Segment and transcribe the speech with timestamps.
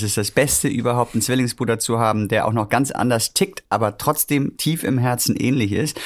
[0.00, 3.62] Es ist das Beste überhaupt, einen Zwillingsbruder zu haben, der auch noch ganz anders tickt,
[3.68, 6.00] aber trotzdem tief im Herzen ähnlich ist.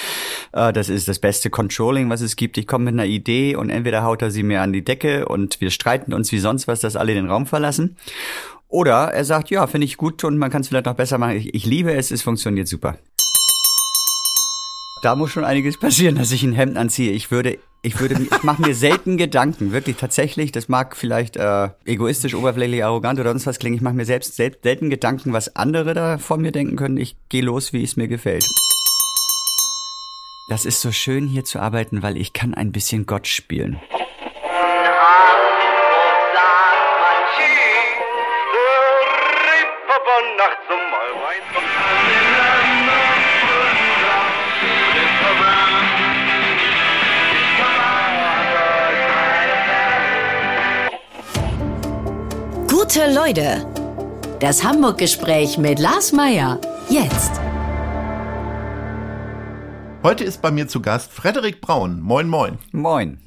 [0.53, 2.59] Äh, das ist das beste Controlling, was es gibt.
[2.59, 5.61] Ich komme mit einer Idee und entweder haut er sie mir an die Decke und
[5.61, 7.97] wir streiten uns wie sonst was, dass alle den Raum verlassen.
[8.69, 11.37] Oder er sagt, ja, finde ich gut und man kann es vielleicht noch besser machen.
[11.37, 12.99] Ich, ich liebe es, es funktioniert super
[15.05, 17.13] da muss schon einiges passieren, dass ich ein Hemd anziehe.
[17.13, 20.51] Ich würde, ich würde, ich mache mir selten Gedanken, wirklich tatsächlich.
[20.51, 23.77] Das mag vielleicht äh, egoistisch, oberflächlich, arrogant oder sonst was klingen.
[23.77, 26.97] Ich mache mir selbst selten Gedanken, was andere da von mir denken können.
[26.97, 28.47] Ich gehe los, wie es mir gefällt.
[30.49, 33.81] Das ist so schön hier zu arbeiten, weil ich kann ein bisschen Gott spielen.
[52.95, 53.67] Gute Leute.
[54.39, 56.61] Das Hamburg-Gespräch mit Lars Meier.
[56.89, 57.41] Jetzt.
[60.05, 62.01] Heute ist bei mir zu Gast Frederik Braun.
[62.01, 62.59] Moin, moin.
[62.71, 63.19] Moin.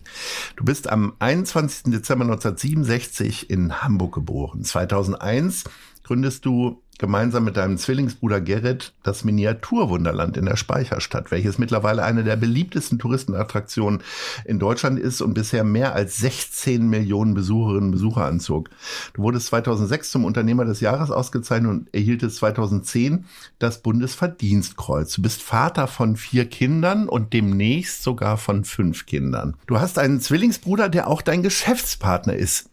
[0.56, 1.92] Du bist am 21.
[1.92, 4.64] Dezember 1967 in Hamburg geboren.
[4.64, 5.66] 2001
[6.02, 12.24] gründest du gemeinsam mit deinem Zwillingsbruder Gerrit das Miniaturwunderland in der Speicherstadt, welches mittlerweile eine
[12.24, 14.02] der beliebtesten Touristenattraktionen
[14.46, 18.70] in Deutschland ist und bisher mehr als 16 Millionen Besucherinnen und Besucher anzog.
[19.14, 23.26] Du wurdest 2006 zum Unternehmer des Jahres ausgezeichnet und erhieltest 2010
[23.60, 25.14] das Bundesverdienstkreuz.
[25.14, 29.56] Du bist Vater von vier Kindern und demnächst sogar von fünf Kindern.
[29.68, 32.70] Du hast einen Zwillingsbruder, der auch dein Geschäftspartner ist.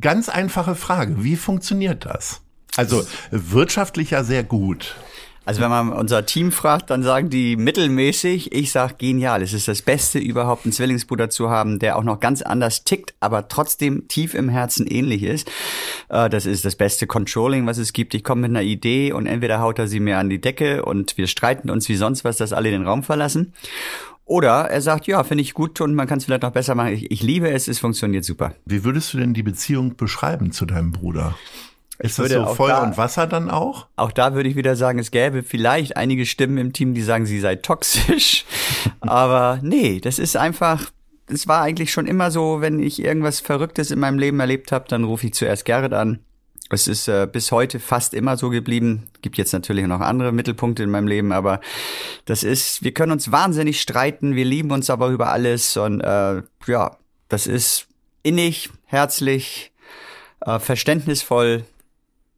[0.00, 2.42] Ganz einfache Frage, wie funktioniert das?
[2.76, 4.94] Also wirtschaftlich ja sehr gut.
[5.46, 8.52] Also wenn man unser Team fragt, dann sagen die mittelmäßig.
[8.52, 9.42] Ich sag genial.
[9.42, 13.14] Es ist das Beste überhaupt, einen Zwillingsbruder zu haben, der auch noch ganz anders tickt,
[13.20, 15.50] aber trotzdem tief im Herzen ähnlich ist.
[16.08, 18.14] Äh, das ist das beste Controlling, was es gibt.
[18.14, 21.16] Ich komme mit einer Idee und entweder haut er sie mir an die Decke und
[21.16, 23.54] wir streiten uns wie sonst was, dass alle den Raum verlassen.
[24.26, 26.92] Oder er sagt, ja, finde ich gut und man kann es vielleicht noch besser machen.
[26.92, 28.54] Ich, ich liebe es, es funktioniert super.
[28.66, 31.34] Wie würdest du denn die Beziehung beschreiben zu deinem Bruder?
[32.02, 33.86] Ist das so Feuer da, und Wasser dann auch?
[33.96, 37.26] Auch da würde ich wieder sagen, es gäbe vielleicht einige Stimmen im Team, die sagen,
[37.26, 38.46] sie sei toxisch.
[39.00, 40.90] Aber nee, das ist einfach,
[41.26, 44.86] es war eigentlich schon immer so, wenn ich irgendwas Verrücktes in meinem Leben erlebt habe,
[44.88, 46.20] dann rufe ich zuerst Gerrit an.
[46.70, 49.08] Es ist äh, bis heute fast immer so geblieben.
[49.20, 51.60] Gibt jetzt natürlich noch andere Mittelpunkte in meinem Leben, aber
[52.24, 56.42] das ist, wir können uns wahnsinnig streiten, wir lieben uns aber über alles und äh,
[56.66, 56.96] ja,
[57.28, 57.88] das ist
[58.22, 59.72] innig, herzlich,
[60.40, 61.64] äh, verständnisvoll,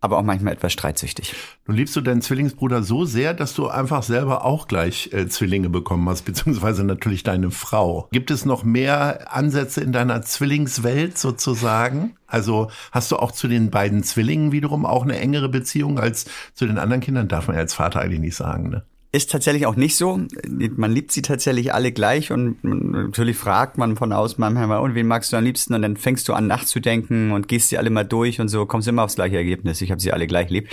[0.02, 1.34] aber auch manchmal etwas streitsüchtig.
[1.66, 5.70] Nun liebst du deinen Zwillingsbruder so sehr, dass du einfach selber auch gleich äh, Zwillinge
[5.70, 8.08] bekommen hast, beziehungsweise natürlich deine Frau.
[8.12, 12.16] Gibt es noch mehr Ansätze in deiner Zwillingswelt sozusagen?
[12.26, 16.66] Also hast du auch zu den beiden Zwillingen wiederum auch eine engere Beziehung als zu
[16.66, 17.28] den anderen Kindern?
[17.28, 18.84] Darf man ja als Vater eigentlich nicht sagen, ne?
[19.14, 20.20] Ist tatsächlich auch nicht so.
[20.48, 25.06] Man liebt sie tatsächlich alle gleich und natürlich fragt man von aus manchmal, und wen
[25.06, 25.74] magst du am liebsten?
[25.74, 28.88] Und dann fängst du an nachzudenken und gehst sie alle mal durch und so kommst
[28.88, 29.82] immer aufs gleiche Ergebnis.
[29.82, 30.70] Ich habe sie alle gleich lieb.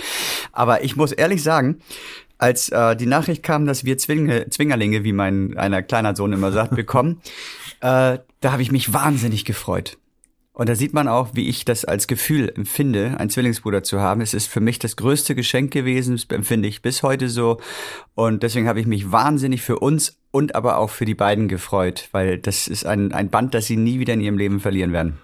[0.52, 1.80] Aber ich muss ehrlich sagen,
[2.38, 6.50] als äh, die Nachricht kam, dass wir Zwinge, Zwingerlinge, wie mein einer kleiner Sohn immer
[6.50, 7.20] sagt, bekommen,
[7.80, 9.98] äh, da habe ich mich wahnsinnig gefreut.
[10.52, 14.20] Und da sieht man auch, wie ich das als Gefühl empfinde, einen Zwillingsbruder zu haben.
[14.20, 17.60] Es ist für mich das größte Geschenk gewesen, das empfinde ich bis heute so.
[18.14, 22.08] Und deswegen habe ich mich wahnsinnig für uns und aber auch für die beiden gefreut,
[22.12, 25.18] weil das ist ein, ein Band, das sie nie wieder in ihrem Leben verlieren werden.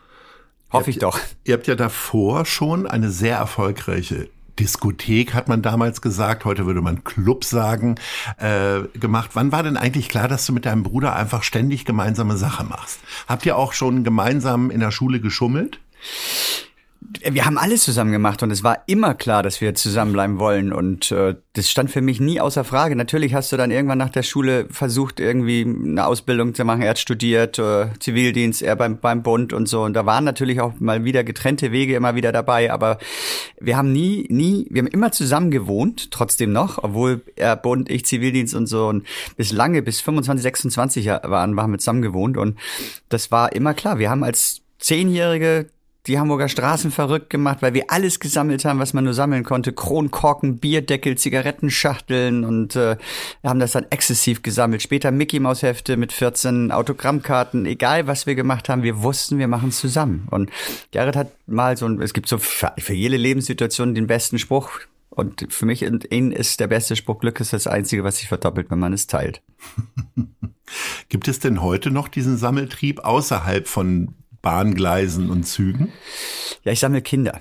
[0.72, 1.18] Hoffe ich doch.
[1.44, 6.80] Ihr habt ja davor schon eine sehr erfolgreiche Diskothek, hat man damals gesagt, heute würde
[6.80, 7.96] man Club sagen,
[8.38, 9.30] äh, gemacht.
[9.34, 13.00] Wann war denn eigentlich klar, dass du mit deinem Bruder einfach ständig gemeinsame Sache machst?
[13.28, 15.80] Habt ihr auch schon gemeinsam in der Schule geschummelt?
[17.22, 21.10] Wir haben alles zusammen gemacht und es war immer klar, dass wir zusammenbleiben wollen und
[21.12, 22.96] äh, das stand für mich nie außer Frage.
[22.96, 26.82] Natürlich hast du dann irgendwann nach der Schule versucht, irgendwie eine Ausbildung zu machen.
[26.82, 30.60] Er hat studiert, äh, Zivildienst, er beim, beim Bund und so und da waren natürlich
[30.60, 32.98] auch mal wieder getrennte Wege immer wieder dabei, aber
[33.60, 38.04] wir haben nie, nie, wir haben immer zusammen gewohnt, trotzdem noch, obwohl er Bund, ich
[38.04, 42.58] Zivildienst und so und bis lange, bis 25, 26 waren, waren wir zusammen gewohnt und
[43.08, 43.98] das war immer klar.
[43.98, 45.66] Wir haben als Zehnjährige
[46.06, 49.72] die Hamburger Straßen verrückt gemacht, weil wir alles gesammelt haben, was man nur sammeln konnte.
[49.72, 52.96] Kronkorken, Bierdeckel, Zigarettenschachteln und äh,
[53.42, 54.82] haben das dann exzessiv gesammelt.
[54.82, 57.66] Später Mickey Maus Hefte mit 14 Autogrammkarten.
[57.66, 60.28] Egal, was wir gemacht haben, wir wussten, wir machen es zusammen.
[60.30, 60.50] Und
[60.92, 64.70] Gerrit hat mal so ein, es gibt so für, für jede Lebenssituation den besten Spruch.
[65.10, 68.28] Und für mich und ihn ist der beste Spruch, Glück ist das Einzige, was sich
[68.28, 69.42] verdoppelt, wenn man es teilt.
[71.08, 74.14] Gibt es denn heute noch diesen Sammeltrieb außerhalb von
[74.46, 75.92] Bahngleisen und Zügen?
[76.62, 77.40] Ja, ich sammle Kinder.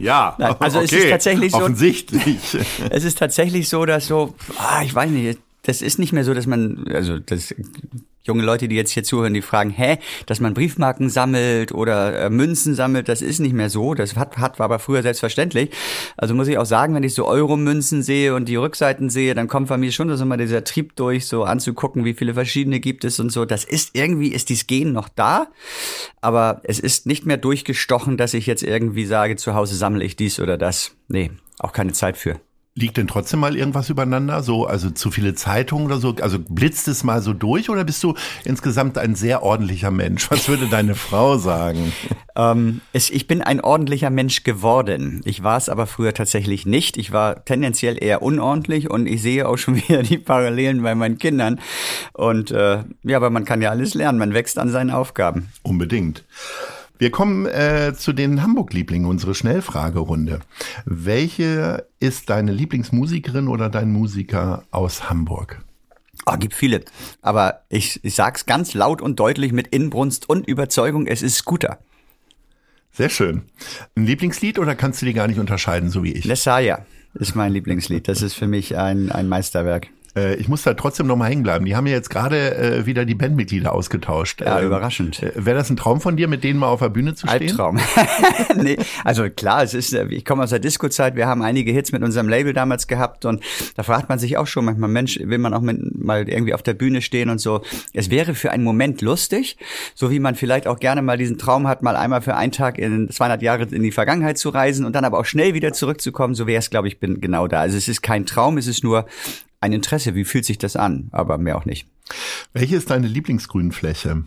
[0.00, 0.86] Ja, Nein, also okay.
[0.86, 1.58] es ist tatsächlich so.
[1.58, 2.56] Offensichtlich.
[2.90, 6.34] Es ist tatsächlich so, dass so, ah, ich weiß nicht, das ist nicht mehr so,
[6.34, 7.54] dass man, also das
[8.22, 12.30] junge Leute, die jetzt hier zuhören, die fragen, hä, dass man Briefmarken sammelt oder äh,
[12.30, 13.94] Münzen sammelt, das ist nicht mehr so.
[13.94, 15.70] Das hat, hat war aber früher selbstverständlich.
[16.16, 19.48] Also muss ich auch sagen, wenn ich so Euro-Münzen sehe und die Rückseiten sehe, dann
[19.48, 23.04] kommt von mir schon so mal dieser Trieb durch, so anzugucken, wie viele verschiedene gibt
[23.04, 23.44] es und so.
[23.44, 25.48] Das ist irgendwie, ist dieses Gen noch da,
[26.20, 30.16] aber es ist nicht mehr durchgestochen, dass ich jetzt irgendwie sage, zu Hause sammle ich
[30.16, 30.92] dies oder das.
[31.08, 32.40] Nee, auch keine Zeit für.
[32.80, 34.42] Liegt denn trotzdem mal irgendwas übereinander?
[34.42, 36.16] So, also zu viele Zeitungen oder so?
[36.22, 40.30] Also blitzt es mal so durch oder bist du insgesamt ein sehr ordentlicher Mensch?
[40.30, 41.92] Was würde deine Frau sagen?
[42.34, 45.20] Ähm, es, ich bin ein ordentlicher Mensch geworden.
[45.26, 46.96] Ich war es aber früher tatsächlich nicht.
[46.96, 51.18] Ich war tendenziell eher unordentlich und ich sehe auch schon wieder die Parallelen bei meinen
[51.18, 51.60] Kindern.
[52.14, 54.18] Und äh, ja, aber man kann ja alles lernen.
[54.18, 55.52] Man wächst an seinen Aufgaben.
[55.62, 56.24] Unbedingt.
[57.00, 60.40] Wir kommen äh, zu den Hamburg-Lieblingen, unsere Schnellfragerunde.
[60.84, 65.64] Welche ist deine Lieblingsmusikerin oder dein Musiker aus Hamburg?
[66.26, 66.84] Oh, gibt viele.
[67.22, 71.78] Aber ich, ich sag's ganz laut und deutlich mit Inbrunst und Überzeugung, es ist Scooter.
[72.92, 73.44] Sehr schön.
[73.96, 76.26] Ein Lieblingslied oder kannst du die gar nicht unterscheiden, so wie ich?
[76.26, 78.08] Lesaya ist mein Lieblingslied.
[78.08, 79.88] Das ist für mich ein, ein Meisterwerk.
[80.16, 81.64] Äh, ich muss da trotzdem noch mal hängen bleiben.
[81.64, 84.40] Die haben ja jetzt gerade äh, wieder die Bandmitglieder ausgetauscht.
[84.40, 85.22] Ja, Ähm, überraschend.
[85.22, 87.50] äh, Wäre das ein Traum von dir, mit denen mal auf der Bühne zu stehen?
[87.50, 87.78] Albtraum.
[88.56, 91.92] nee, also klar, es ist, äh, ich komme aus der Disco-Zeit, wir haben einige Hits
[91.92, 93.42] mit unserem Label damals gehabt und
[93.76, 96.62] da fragt man sich auch schon manchmal, Mensch, will man auch mit, mal irgendwie auf
[96.62, 97.62] der Bühne stehen und so.
[97.92, 99.56] Es wäre für einen Moment lustig,
[99.94, 102.78] so wie man vielleicht auch gerne mal diesen Traum hat, mal einmal für einen Tag
[102.78, 106.34] in 200 Jahre in die Vergangenheit zu reisen und dann aber auch schnell wieder zurückzukommen,
[106.34, 107.60] so wäre es, glaube ich, bin genau da.
[107.60, 109.06] Also es ist kein Traum, es ist nur
[109.60, 111.86] ein Interesse, wie fühlt sich das an, aber mehr auch nicht.
[112.52, 114.24] Welche ist deine Lieblingsgrünfläche?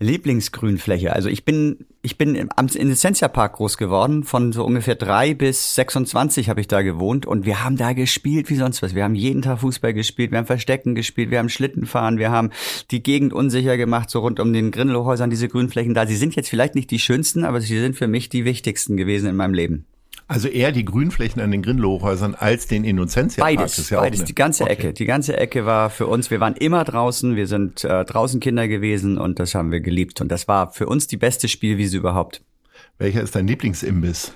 [0.00, 1.12] Lieblingsgrünfläche.
[1.12, 4.22] Also ich bin, ich bin im am Innocentia Park groß geworden.
[4.22, 8.48] Von so ungefähr drei bis 26 habe ich da gewohnt und wir haben da gespielt
[8.48, 8.94] wie sonst was.
[8.94, 12.50] Wir haben jeden Tag Fußball gespielt, wir haben Verstecken gespielt, wir haben Schlittenfahren, wir haben
[12.92, 16.06] die Gegend unsicher gemacht, so rund um den Grindelhäusern, diese Grünflächen da.
[16.06, 19.28] Sie sind jetzt vielleicht nicht die schönsten, aber sie sind für mich die wichtigsten gewesen
[19.28, 19.84] in meinem Leben.
[20.30, 23.42] Also eher die Grünflächen an den Grindelhochhäusern als den Innocentia.
[23.42, 24.72] Beides, ja auch beides, eine- die ganze Okay.
[24.74, 24.92] Ecke.
[24.92, 28.68] Die ganze Ecke war für uns, wir waren immer draußen, wir sind äh, draußen Kinder
[28.68, 30.20] gewesen und das haben wir geliebt.
[30.20, 32.42] Und das war für uns die beste Spielwiese überhaupt.
[32.98, 34.32] Welcher ist dein Lieblingsimbiss?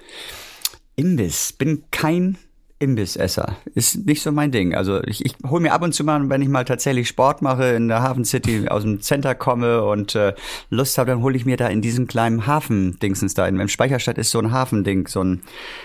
[0.97, 1.53] Imbiss.
[1.53, 2.39] Bin kein
[2.83, 3.57] Imbissesser.
[3.75, 4.75] Ist nicht so mein Ding.
[4.75, 7.65] Also ich, ich hole mir ab und zu mal, wenn ich mal tatsächlich Sport mache
[7.67, 10.35] in der Hafen City, aus dem Center komme und äh,
[10.69, 13.47] Lust habe, dann hole ich mir da in diesem kleinen Hafen-Dingsens da.
[13.47, 15.43] In, Im Speicherstadt ist so ein Hafending, so ein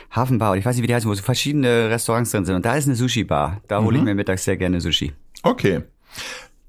[0.10, 0.54] Hafenbar.
[0.54, 2.56] Und ich weiß nicht, wie die heißen, wo so verschiedene Restaurants drin sind.
[2.56, 3.62] Und da ist eine Sushi-Bar.
[3.68, 5.14] Da hole ich mir mittags sehr gerne Sushi.
[5.44, 5.84] Okay.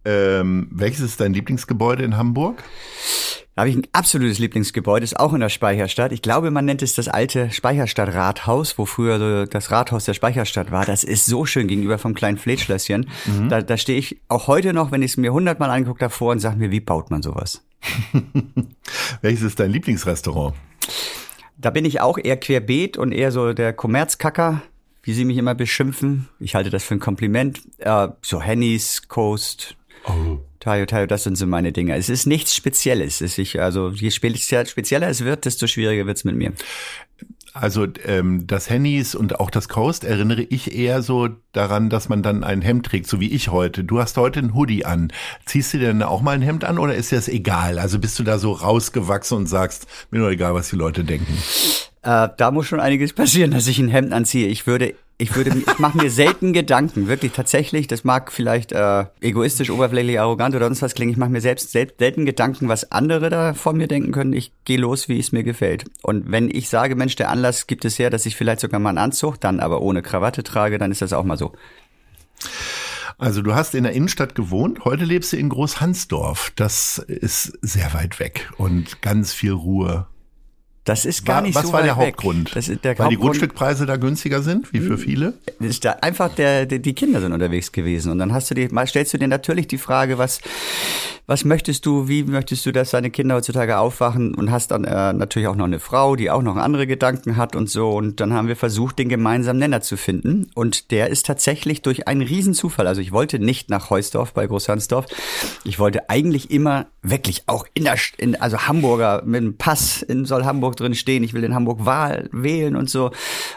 [0.04, 2.62] Ähm, welches ist dein Lieblingsgebäude in Hamburg?
[3.58, 6.12] Da habe ich ein absolutes Lieblingsgebäude, ist auch in der Speicherstadt.
[6.12, 10.70] Ich glaube, man nennt es das alte Speicherstadt-Rathaus, wo früher so das Rathaus der Speicherstadt
[10.70, 10.84] war.
[10.84, 13.10] Das ist so schön gegenüber vom kleinen Fleetschlösschen.
[13.48, 16.30] Da, da stehe ich auch heute noch, wenn ich es mir hundertmal angeguckt habe, vor
[16.30, 17.64] und sage mir, wie baut man sowas?
[19.22, 20.54] Welches ist dein Lieblingsrestaurant?
[21.56, 24.62] Da bin ich auch eher querbeet und eher so der Kommerzkacker,
[25.02, 26.28] wie sie mich immer beschimpfen.
[26.38, 27.62] Ich halte das für ein Kompliment.
[27.78, 29.74] Äh, so Hennys, Coast,
[30.08, 30.38] Oh.
[30.60, 31.94] Tayo, Tayo, das sind so meine Dinge.
[31.96, 33.20] Es ist nichts Spezielles.
[33.20, 36.52] Es ist, also je speziell- spezieller es wird, desto schwieriger wird's mit mir.
[37.54, 42.22] Also ähm, das Hennys und auch das Coast erinnere ich eher so daran, dass man
[42.22, 43.82] dann ein Hemd trägt, so wie ich heute.
[43.84, 45.12] Du hast heute ein Hoodie an.
[45.46, 47.78] Ziehst du denn auch mal ein Hemd an oder ist dir das egal?
[47.78, 51.36] Also bist du da so rausgewachsen und sagst, mir nur egal, was die Leute denken.
[52.02, 54.48] Äh, da muss schon einiges passieren, dass ich ein Hemd anziehe.
[54.48, 57.88] Ich würde, ich würde, ich mache mir selten Gedanken, wirklich tatsächlich.
[57.88, 61.10] Das mag vielleicht äh, egoistisch, oberflächlich, arrogant oder sonst was klingen.
[61.10, 64.32] Ich mache mir selbst, selbst selten Gedanken, was andere da von mir denken können.
[64.32, 65.84] Ich gehe los, wie es mir gefällt.
[66.02, 68.90] Und wenn ich sage, Mensch, der Anlass gibt es her, dass ich vielleicht sogar mal
[68.90, 71.52] einen Anzug, dann aber ohne Krawatte trage, dann ist das auch mal so.
[73.18, 76.52] Also du hast in der Innenstadt gewohnt, heute lebst du in Großhansdorf.
[76.54, 80.06] Das ist sehr weit weg und ganz viel Ruhe.
[80.88, 82.06] Das ist gar War, nicht was so war weit der weg.
[82.14, 82.56] Hauptgrund?
[82.56, 85.34] Das ist der Weil die Hauptgrund- Grundstückpreise da günstiger sind, wie für viele?
[85.60, 88.72] ist da einfach der, der, die Kinder sind unterwegs gewesen und dann hast du dir
[88.72, 90.40] mal stellst du dir natürlich die Frage, was
[91.26, 95.12] was möchtest du, wie möchtest du, dass deine Kinder heutzutage aufwachen und hast dann äh,
[95.12, 98.32] natürlich auch noch eine Frau, die auch noch andere Gedanken hat und so und dann
[98.32, 102.86] haben wir versucht, den gemeinsamen Nenner zu finden und der ist tatsächlich durch einen Riesenzufall,
[102.86, 105.04] also ich wollte nicht nach Heusdorf bei Großhansdorf,
[105.64, 110.24] ich wollte eigentlich immer wirklich auch in der, in, also Hamburger mit einem Pass in
[110.24, 113.10] soll Hamburg drin stehen, ich will in Hamburg Wahl wählen und so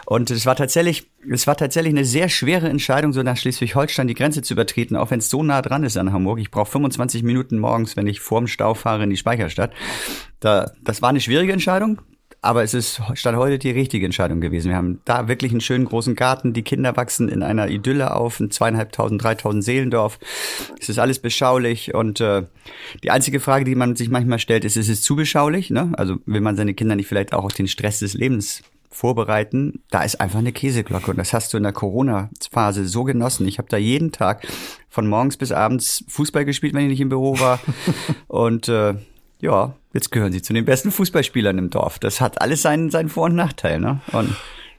[0.06, 4.14] und es war tatsächlich es war tatsächlich eine sehr schwere Entscheidung, so nach Schleswig-Holstein die
[4.14, 6.40] Grenze zu übertreten, auch wenn es so nah dran ist an Hamburg.
[6.40, 9.72] Ich brauche 25 Minuten morgens, wenn ich vorm Stau fahre in die Speicherstadt.
[10.40, 12.00] Da, das war eine schwierige Entscheidung,
[12.42, 14.68] aber es ist statt heute die richtige Entscheidung gewesen.
[14.68, 16.52] Wir haben da wirklich einen schönen großen Garten.
[16.52, 20.18] Die Kinder wachsen in einer Idylle auf, ein zweieinhalbtausend, dreitausend Seelendorf.
[20.80, 22.42] Es ist alles beschaulich und äh,
[23.04, 25.70] die einzige Frage, die man sich manchmal stellt, ist, ist es zu beschaulich?
[25.70, 25.92] Ne?
[25.96, 30.02] Also will man seine Kinder nicht vielleicht auch auf den Stress des Lebens vorbereiten, da
[30.02, 33.48] ist einfach eine Käseglocke und das hast du in der Corona-Phase so genossen.
[33.48, 34.46] Ich habe da jeden Tag
[34.90, 37.58] von morgens bis abends Fußball gespielt, wenn ich nicht im Büro war
[38.26, 38.94] und äh,
[39.40, 41.98] ja, jetzt gehören sie zu den besten Fußballspielern im Dorf.
[41.98, 43.80] Das hat alles seinen, seinen Vor- und Nachteil.
[43.80, 44.00] Ne?
[44.12, 44.34] Und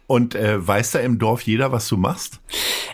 [0.06, 2.42] und äh, weiß da im Dorf jeder, was du machst?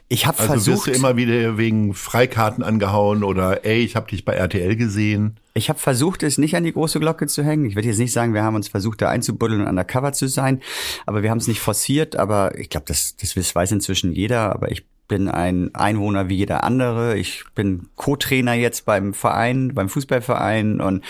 [0.09, 0.87] Ich habe also versucht.
[0.87, 5.37] Wirst du immer wieder wegen Freikarten angehauen oder ey, ich habe dich bei RTL gesehen?
[5.53, 7.65] Ich habe versucht, es nicht an die große Glocke zu hängen.
[7.65, 10.61] Ich werde jetzt nicht sagen, wir haben uns versucht, da einzubuddeln und undercover zu sein,
[11.05, 12.15] aber wir haben es nicht forciert.
[12.15, 14.53] Aber ich glaube, das, das weiß inzwischen jeder.
[14.53, 17.17] Aber ich bin ein Einwohner wie jeder andere.
[17.17, 21.03] Ich bin Co-Trainer jetzt beim Verein, beim Fußballverein und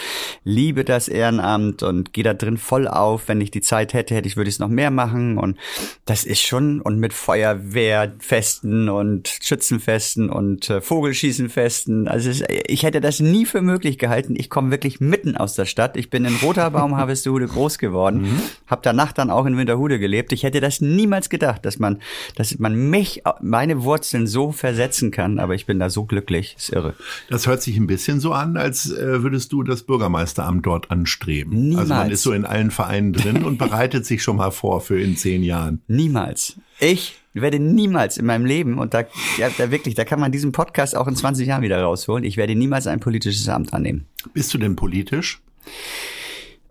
[0.44, 3.28] liebe das Ehrenamt und gehe da drin voll auf.
[3.28, 5.38] Wenn ich die Zeit hätte, hätte ich, würde ich es noch mehr machen.
[5.38, 5.58] Und
[6.06, 12.08] das ist schon, und mit Feuerwehrfesten und Schützenfesten und äh, Vogelschießenfesten.
[12.08, 14.36] Also es, ich hätte das nie für möglich gehalten.
[14.38, 15.98] Ich komme wirklich mitten aus der Stadt.
[15.98, 18.22] Ich bin in Roterbaum, Harvestehude groß geworden.
[18.22, 18.42] Mhm.
[18.68, 20.32] Habe danach dann auch in Winterhude gelebt.
[20.32, 22.02] Ich hätte das niemals gedacht, dass man,
[22.36, 26.72] dass man mich, meine Wurzeln so versetzen kann, aber ich bin da so glücklich, ist
[26.72, 26.94] irre.
[27.28, 31.70] Das hört sich ein bisschen so an, als äh, würdest du das Bürgermeisteramt dort anstreben.
[31.70, 31.80] Niemals.
[31.80, 35.02] Also man ist so in allen Vereinen drin und bereitet sich schon mal vor für
[35.02, 35.82] in zehn Jahren.
[35.88, 36.56] Niemals.
[36.80, 39.06] Ich werde niemals in meinem Leben, und da,
[39.38, 42.38] ja, da wirklich, da kann man diesen Podcast auch in 20 Jahren wieder rausholen, ich
[42.38, 44.06] werde niemals ein politisches Amt annehmen.
[44.34, 45.42] Bist du denn politisch?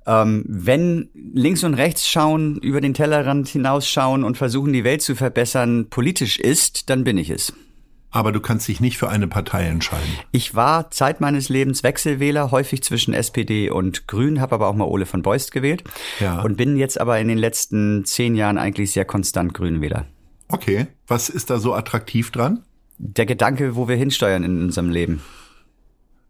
[0.09, 5.15] Ähm, wenn links und rechts schauen, über den Tellerrand hinausschauen und versuchen, die Welt zu
[5.15, 7.53] verbessern, politisch ist, dann bin ich es.
[8.11, 10.09] Aber du kannst dich nicht für eine Partei entscheiden.
[10.33, 14.87] Ich war Zeit meines Lebens Wechselwähler, häufig zwischen SPD und Grün, habe aber auch mal
[14.87, 15.85] Ole von Beust gewählt
[16.19, 16.41] ja.
[16.41, 20.07] und bin jetzt aber in den letzten zehn Jahren eigentlich sehr konstant Grünwähler.
[20.49, 22.65] Okay, was ist da so attraktiv dran?
[22.97, 25.21] Der Gedanke, wo wir hinsteuern in unserem Leben.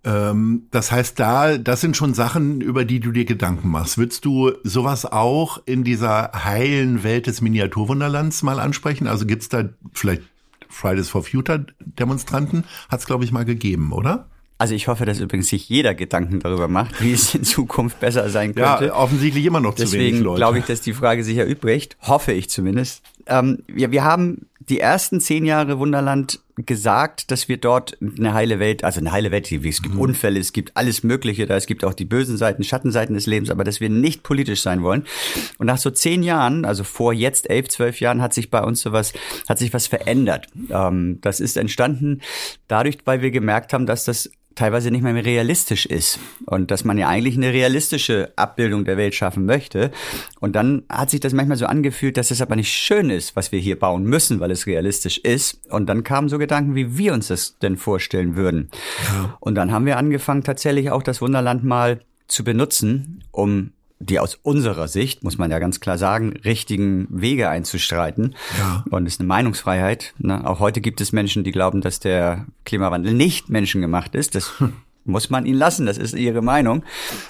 [0.04, 3.98] Ähm, das heißt, da, das sind schon Sachen, über die du dir Gedanken machst.
[3.98, 9.06] Würdest du sowas auch in dieser heilen Welt des Miniaturwunderlands mal ansprechen?
[9.06, 10.22] Also gibt's da vielleicht
[10.68, 12.64] Fridays for Future Demonstranten?
[12.88, 14.28] Hat's glaube ich mal gegeben, oder?
[14.60, 18.28] Also ich hoffe, dass übrigens sich jeder Gedanken darüber macht, wie es in Zukunft besser
[18.28, 18.86] sein könnte.
[18.86, 20.20] Ja, offensichtlich immer noch Deswegen zu wenig Leute.
[20.20, 21.96] Deswegen glaube ich, dass die Frage sich erübrigt.
[22.02, 23.02] Hoffe ich zumindest.
[23.28, 28.58] Ähm, ja, wir haben die ersten zehn Jahre Wunderland gesagt, dass wir dort eine heile
[28.58, 30.00] Welt, also eine heile Welt, es gibt mhm.
[30.00, 33.50] Unfälle, es gibt alles Mögliche da, es gibt auch die bösen Seiten, Schattenseiten des Lebens,
[33.50, 35.04] aber dass wir nicht politisch sein wollen.
[35.58, 38.80] Und nach so zehn Jahren, also vor jetzt elf, zwölf Jahren, hat sich bei uns
[38.80, 39.12] sowas,
[39.48, 40.48] hat sich was verändert.
[40.70, 42.20] Ähm, das ist entstanden
[42.66, 46.98] dadurch, weil wir gemerkt haben, dass das teilweise nicht mehr realistisch ist und dass man
[46.98, 49.92] ja eigentlich eine realistische Abbildung der Welt schaffen möchte.
[50.40, 53.52] Und dann hat sich das manchmal so angefühlt, dass es aber nicht schön ist, was
[53.52, 55.60] wir hier bauen müssen, weil es realistisch ist.
[55.70, 58.68] Und dann kamen so Gedanken, wie wir uns das denn vorstellen würden.
[59.12, 59.36] Ja.
[59.38, 63.70] Und dann haben wir angefangen, tatsächlich auch das Wunderland mal zu benutzen, um
[64.00, 68.34] die aus unserer Sicht, muss man ja ganz klar sagen, richtigen Wege einzustreiten.
[68.58, 68.84] Ja.
[68.90, 70.14] Und es ist eine Meinungsfreiheit.
[70.18, 70.46] Ne?
[70.46, 74.34] Auch heute gibt es Menschen, die glauben, dass der Klimawandel nicht menschengemacht ist.
[74.34, 74.52] Das
[75.04, 76.84] muss man ihnen lassen, das ist ihre Meinung.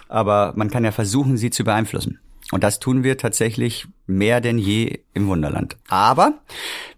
[0.08, 2.18] Aber man kann ja versuchen, sie zu beeinflussen.
[2.50, 5.76] Und das tun wir tatsächlich mehr denn je im Wunderland.
[5.88, 6.40] Aber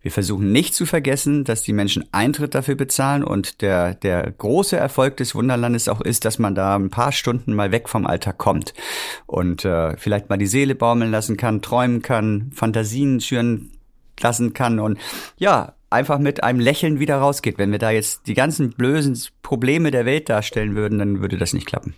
[0.00, 4.76] wir versuchen nicht zu vergessen, dass die Menschen Eintritt dafür bezahlen und der, der große
[4.76, 8.38] Erfolg des Wunderlandes auch ist, dass man da ein paar Stunden mal weg vom Alltag
[8.38, 8.75] kommt
[9.26, 13.73] und äh, vielleicht mal die Seele baumeln lassen kann, träumen kann, Fantasien schüren
[14.21, 15.00] lassen kann und
[15.37, 17.59] ja, einfach mit einem Lächeln wieder rausgeht.
[17.59, 21.52] Wenn wir da jetzt die ganzen blösen Probleme der Welt darstellen würden, dann würde das
[21.52, 21.95] nicht klappen.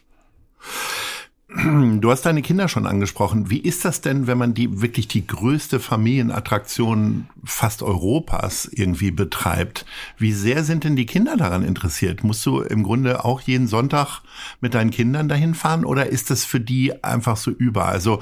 [1.54, 3.50] Du hast deine Kinder schon angesprochen.
[3.50, 9.84] Wie ist das denn, wenn man die wirklich die größte Familienattraktion fast Europas irgendwie betreibt?
[10.16, 12.24] Wie sehr sind denn die Kinder daran interessiert?
[12.24, 14.22] Musst du im Grunde auch jeden Sonntag
[14.60, 17.84] mit deinen Kindern dahin fahren oder ist das für die einfach so über?
[17.84, 18.20] Also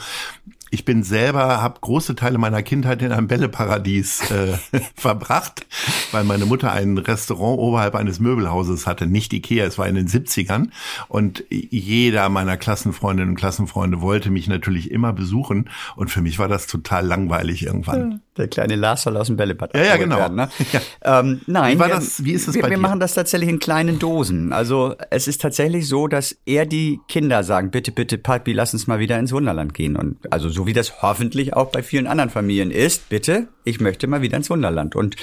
[0.70, 4.56] ich bin selber, habe große Teile meiner Kindheit in einem Bälleparadies äh,
[4.94, 5.66] verbracht,
[6.12, 10.08] weil meine Mutter ein Restaurant oberhalb eines Möbelhauses hatte, nicht Ikea, es war in den
[10.08, 10.68] 70ern.
[11.08, 15.68] Und jeder meiner Klassenfreundinnen und Klassenfreunde wollte mich natürlich immer besuchen.
[15.96, 18.20] Und für mich war das total langweilig irgendwann.
[18.36, 20.16] Der kleine Lars soll aus dem Bällebad Ja, ja, genau.
[20.18, 20.48] Werden, ne?
[20.72, 20.80] ja.
[21.18, 22.82] Ähm, nein, wie, war das, wie ist es wir, bei wir dir?
[22.82, 24.52] machen das tatsächlich in kleinen Dosen.
[24.52, 28.86] Also es ist tatsächlich so, dass eher die Kinder sagen, bitte, bitte, Papi, lass uns
[28.86, 29.96] mal wieder ins Wunderland gehen.
[29.96, 33.80] Und also so so wie das hoffentlich auch bei vielen anderen Familien ist, bitte, ich
[33.80, 34.94] möchte mal wieder ins Wunderland.
[34.94, 35.16] Und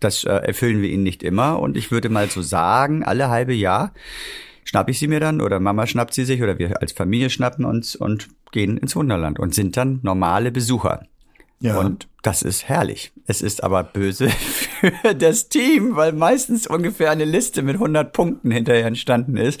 [0.00, 1.60] das äh, erfüllen wir ihnen nicht immer.
[1.60, 3.92] Und ich würde mal so sagen, alle halbe Jahr
[4.64, 7.64] schnapp ich sie mir dann oder Mama schnappt sie sich oder wir als Familie schnappen
[7.64, 11.04] uns und gehen ins Wunderland und sind dann normale Besucher.
[11.60, 11.78] Ja.
[11.78, 13.12] Und das ist herrlich.
[13.26, 14.30] Es ist aber böse
[14.80, 19.60] für das Team, weil meistens ungefähr eine Liste mit 100 Punkten hinterher entstanden ist,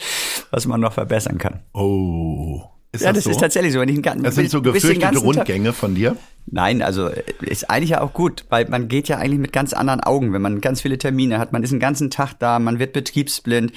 [0.50, 1.60] was man noch verbessern kann.
[1.72, 2.62] Oh.
[2.92, 3.30] Ist ja, das, so?
[3.30, 3.80] ist tatsächlich so.
[3.80, 6.16] Wenn ich einen ganzen, Das sind so gefürchtete Tag- Rundgänge von dir.
[6.46, 7.08] Nein, also
[7.42, 10.42] ist eigentlich ja auch gut, weil man geht ja eigentlich mit ganz anderen Augen, wenn
[10.42, 11.52] man ganz viele Termine hat.
[11.52, 13.72] Man ist den ganzen Tag da, man wird betriebsblind.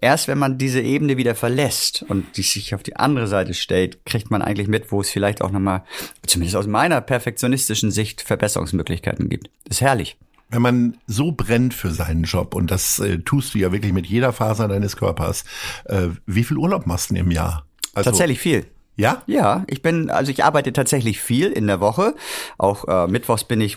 [0.00, 4.06] Erst wenn man diese Ebene wieder verlässt und die sich auf die andere Seite stellt,
[4.06, 5.82] kriegt man eigentlich mit, wo es vielleicht auch nochmal,
[6.26, 9.50] zumindest aus meiner perfektionistischen Sicht, Verbesserungsmöglichkeiten gibt.
[9.68, 10.16] ist herrlich.
[10.48, 14.06] Wenn man so brennt für seinen Job, und das äh, tust du ja wirklich mit
[14.06, 15.44] jeder Faser deines Körpers,
[15.86, 17.66] äh, wie viel Urlaub machst du im Jahr?
[17.94, 18.66] Also, Tatsächlich viel.
[18.96, 19.22] Ja?
[19.26, 22.14] Ja, ich bin, also ich arbeite tatsächlich viel in der Woche.
[22.58, 23.76] Auch äh, mittwochs bin ich,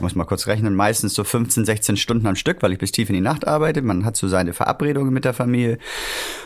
[0.00, 3.08] muss mal kurz rechnen, meistens so 15, 16 Stunden am Stück, weil ich bis tief
[3.08, 3.82] in die Nacht arbeite.
[3.82, 5.78] Man hat so seine Verabredungen mit der Familie.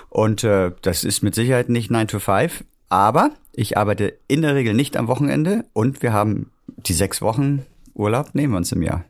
[0.08, 2.64] Und äh, das ist mit Sicherheit nicht 9 to 5.
[2.88, 7.66] Aber ich arbeite in der Regel nicht am Wochenende und wir haben die sechs Wochen
[7.94, 9.04] Urlaub nehmen wir uns im Jahr.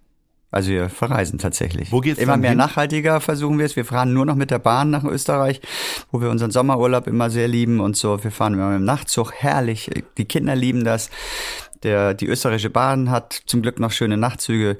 [0.56, 1.92] Also wir verreisen tatsächlich.
[1.92, 2.56] Wo geht's Immer mehr hin?
[2.56, 3.76] nachhaltiger versuchen wir es.
[3.76, 5.60] Wir fahren nur noch mit der Bahn nach Österreich,
[6.10, 8.24] wo wir unseren Sommerurlaub immer sehr lieben und so.
[8.24, 9.90] Wir fahren immer mit dem Nachtzug, herrlich.
[10.16, 11.10] Die Kinder lieben das.
[11.82, 14.78] Der, die österreichische Bahn hat zum Glück noch schöne Nachtzüge.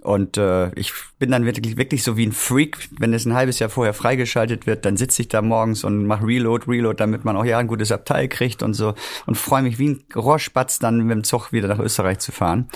[0.00, 3.60] Und äh, ich bin dann wirklich, wirklich so wie ein Freak, wenn es ein halbes
[3.60, 7.36] Jahr vorher freigeschaltet wird, dann sitze ich da morgens und mache Reload, Reload, damit man
[7.36, 8.94] auch ja ein gutes Abteil kriegt und so
[9.26, 12.68] und freue mich wie ein Rohrspatz dann mit dem Zug wieder nach Österreich zu fahren.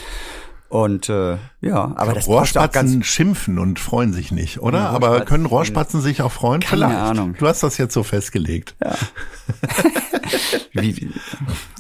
[0.77, 4.79] Und äh, ja, aber das Rohrspatzen schimpfen und freuen sich nicht, oder?
[4.81, 6.61] Ja, Aber können Rohrspatzen sich auch freuen?
[6.61, 7.01] Keine Vielleicht.
[7.01, 7.35] Ahnung.
[7.39, 8.75] Du hast das jetzt so festgelegt.
[10.73, 11.11] wie, wie,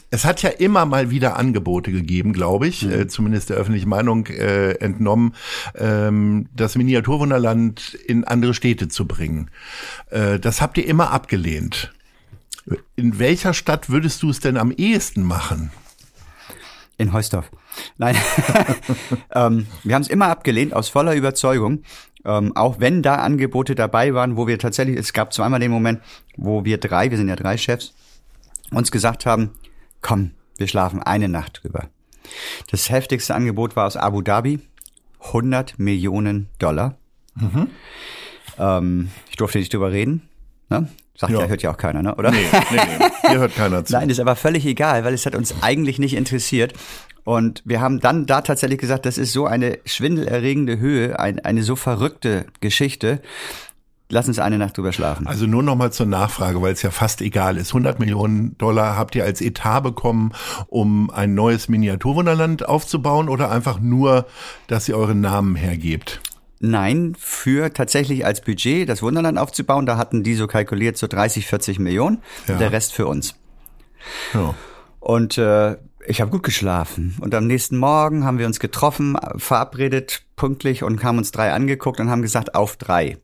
[0.09, 2.71] Es hat ja immer mal wieder Angebote gegeben, glaube Mhm.
[2.71, 5.35] ich, äh, zumindest der öffentlichen Meinung äh, entnommen,
[5.75, 9.51] ähm, das Miniaturwunderland in andere Städte zu bringen.
[10.09, 11.93] Äh, das habt ihr immer abgelehnt.
[12.97, 15.71] In welcher Stadt würdest du es denn am ehesten machen?
[16.97, 17.51] In Heusdorf.
[17.99, 18.17] Nein,
[19.35, 21.83] ähm, wir haben es immer abgelehnt, aus voller Überzeugung.
[22.25, 26.01] Ähm, auch wenn da Angebote dabei waren, wo wir tatsächlich, es gab zweimal den Moment,
[26.37, 27.95] wo wir drei, wir sind ja drei Chefs,
[28.73, 29.53] uns gesagt haben,
[30.03, 31.89] komm, wir schlafen eine Nacht drüber.
[32.71, 34.59] Das heftigste Angebot war aus Abu Dhabi,
[35.21, 36.97] 100 Millionen Dollar.
[38.59, 40.29] Ähm, ich durfte nicht drüber reden.
[40.69, 40.89] Ne?
[41.17, 41.41] Sagt ja.
[41.41, 41.47] Ja.
[41.47, 42.15] hört ja auch keiner, ne?
[42.15, 42.31] oder?
[42.31, 42.39] Nee,
[42.71, 43.07] nee, nee.
[43.29, 43.93] Hier hört keiner zu.
[43.93, 46.75] Nein, ist aber völlig egal, weil es hat uns eigentlich nicht interessiert.
[47.27, 51.65] Und wir haben dann da tatsächlich gesagt, das ist so eine schwindelerregende Höhe, ein, eine
[51.65, 53.21] so verrückte Geschichte.
[54.09, 55.27] Lass uns eine Nacht drüber schlafen.
[55.27, 57.71] Also nur noch mal zur Nachfrage, weil es ja fast egal ist.
[57.71, 60.31] 100 Millionen Dollar habt ihr als Etat bekommen,
[60.69, 64.27] um ein neues Miniaturwunderland aufzubauen oder einfach nur,
[64.69, 66.21] dass ihr euren Namen hergebt?
[66.61, 71.45] Nein, für tatsächlich als Budget das Wunderland aufzubauen, da hatten die so kalkuliert so 30,
[71.49, 72.55] 40 Millionen, Ja.
[72.57, 73.35] der Rest für uns.
[74.33, 74.55] Ja.
[75.01, 77.17] Und äh, ich habe gut geschlafen.
[77.21, 82.01] Und am nächsten Morgen haben wir uns getroffen, verabredet, pünktlich und haben uns drei angeguckt
[82.01, 83.19] und haben gesagt, auf drei.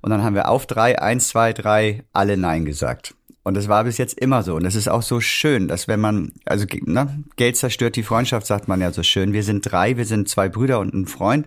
[0.00, 3.14] Und dann haben wir auf drei, eins, zwei, drei, alle Nein gesagt.
[3.42, 4.56] Und das war bis jetzt immer so.
[4.56, 8.46] Und das ist auch so schön, dass wenn man, also ne, Geld zerstört die Freundschaft,
[8.46, 9.34] sagt man ja so schön.
[9.34, 11.46] Wir sind drei, wir sind zwei Brüder und ein Freund.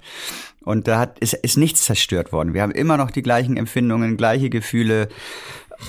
[0.63, 2.53] Und da hat, ist, ist nichts zerstört worden.
[2.53, 5.09] Wir haben immer noch die gleichen Empfindungen, gleiche Gefühle.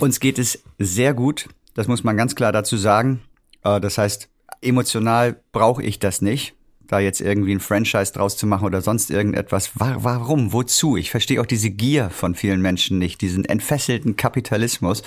[0.01, 1.49] Uns geht es sehr gut.
[1.75, 3.21] Das muss man ganz klar dazu sagen.
[3.63, 4.31] Äh, Das heißt,
[4.63, 6.55] emotional brauche ich das nicht,
[6.87, 9.73] da jetzt irgendwie ein Franchise draus zu machen oder sonst irgendetwas.
[9.79, 10.55] Wa- Warum?
[10.55, 10.97] Wozu?
[10.97, 15.03] Ich verstehe auch diese Gier von vielen Menschen nicht, diesen entfesselten Kapitalismus,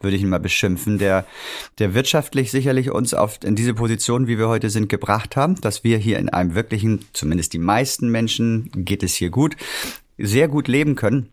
[0.00, 1.26] würde ich ihn mal beschimpfen, der,
[1.78, 5.84] der wirtschaftlich sicherlich uns auf, in diese Position, wie wir heute sind, gebracht haben, dass
[5.84, 9.56] wir hier in einem wirklichen, zumindest die meisten Menschen, geht es hier gut,
[10.16, 11.28] sehr gut leben können.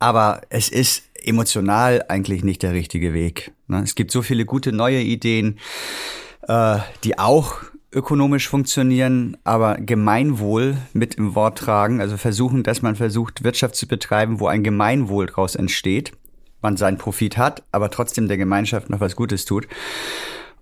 [0.00, 3.52] Aber es ist emotional eigentlich nicht der richtige Weg.
[3.68, 3.82] ne?
[3.84, 5.58] Es gibt so viele gute neue Ideen,
[6.50, 12.96] äh, die auch ökonomisch funktionieren, aber Gemeinwohl mit im Wort tragen, also versuchen, dass man
[12.96, 16.12] versucht, Wirtschaft zu betreiben, wo ein Gemeinwohl daraus entsteht,
[16.60, 19.68] man seinen Profit hat, aber trotzdem der Gemeinschaft noch was Gutes tut.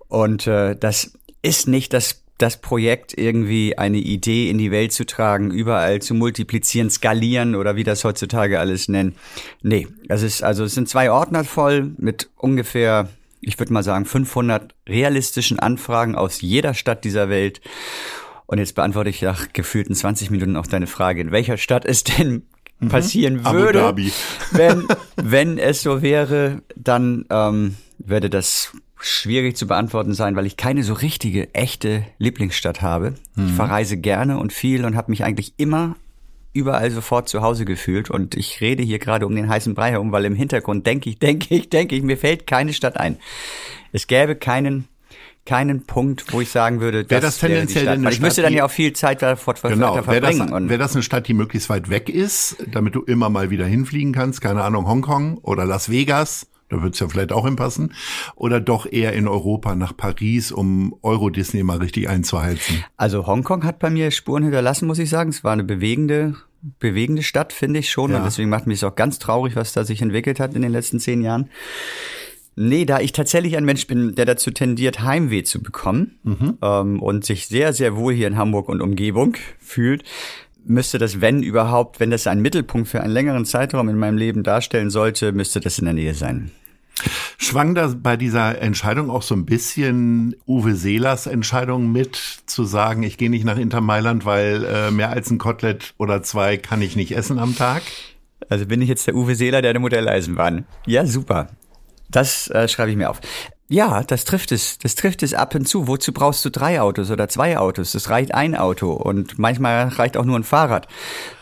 [0.07, 5.05] Und äh, das ist nicht das, das Projekt, irgendwie eine Idee in die Welt zu
[5.05, 9.15] tragen, überall zu multiplizieren, skalieren oder wie das heutzutage alles nennen.
[9.63, 13.09] Nee, es ist, also es sind zwei Ordner voll mit ungefähr,
[13.41, 17.61] ich würde mal sagen, 500 realistischen Anfragen aus jeder Stadt dieser Welt.
[18.45, 22.03] Und jetzt beantworte ich nach gefühlten 20 Minuten auch deine Frage, in welcher Stadt es
[22.03, 22.43] denn
[22.87, 23.95] passieren Abu würde,
[24.51, 30.57] wenn, wenn es so wäre, dann ähm, würde das schwierig zu beantworten sein, weil ich
[30.57, 33.15] keine so richtige, echte Lieblingsstadt habe.
[33.37, 35.95] Ich verreise gerne und viel und habe mich eigentlich immer
[36.53, 38.09] überall sofort zu Hause gefühlt.
[38.09, 41.19] Und ich rede hier gerade um den heißen Brei herum, weil im Hintergrund denke ich,
[41.19, 43.17] denke ich, denke ich, mir fällt keine Stadt ein.
[43.91, 44.87] Es gäbe keinen
[45.45, 48.05] keinen Punkt, wo ich sagen würde, das, das tendenziell wäre die Stadt.
[48.05, 49.95] Weil ich müsste dann ja auch viel Zeit da fort genau.
[49.95, 50.51] verbringen.
[50.51, 53.49] Wäre das, wär das eine Stadt, die möglichst weit weg ist, damit du immer mal
[53.49, 54.41] wieder hinfliegen kannst?
[54.41, 56.45] Keine Ahnung, Hongkong oder Las Vegas?
[56.69, 57.93] Da wird's ja vielleicht auch hinpassen.
[58.35, 62.83] Oder doch eher in Europa nach Paris, um Euro Disney mal richtig einzuheizen?
[62.95, 65.31] Also Hongkong hat bei mir Spuren hinterlassen, muss ich sagen.
[65.31, 66.35] Es war eine bewegende,
[66.79, 68.11] bewegende Stadt, finde ich schon.
[68.11, 68.17] Ja.
[68.17, 70.71] Und deswegen macht mich es auch ganz traurig, was da sich entwickelt hat in den
[70.71, 71.49] letzten zehn Jahren.
[72.55, 76.57] Nee, da ich tatsächlich ein Mensch bin, der dazu tendiert, Heimweh zu bekommen mhm.
[76.61, 80.03] ähm, und sich sehr, sehr wohl hier in Hamburg und Umgebung fühlt,
[80.65, 84.43] müsste das, wenn überhaupt, wenn das ein Mittelpunkt für einen längeren Zeitraum in meinem Leben
[84.43, 86.51] darstellen sollte, müsste das in der Nähe sein.
[87.37, 93.03] Schwang da bei dieser Entscheidung auch so ein bisschen Uwe Seelers Entscheidung mit, zu sagen,
[93.03, 96.81] ich gehe nicht nach Inter Mailand, weil äh, mehr als ein Kotelett oder zwei kann
[96.81, 97.81] ich nicht essen am Tag?
[98.49, 100.65] Also bin ich jetzt der Uwe Seeler der Modelleisenbahn.
[100.85, 101.47] Ja, super.
[102.09, 103.21] Das äh, schreibe ich mir auf.
[103.71, 104.79] Ja, das trifft es.
[104.79, 105.87] Das trifft es ab und zu.
[105.87, 107.93] Wozu brauchst du drei Autos oder zwei Autos?
[107.93, 110.87] Es reicht ein Auto und manchmal reicht auch nur ein Fahrrad.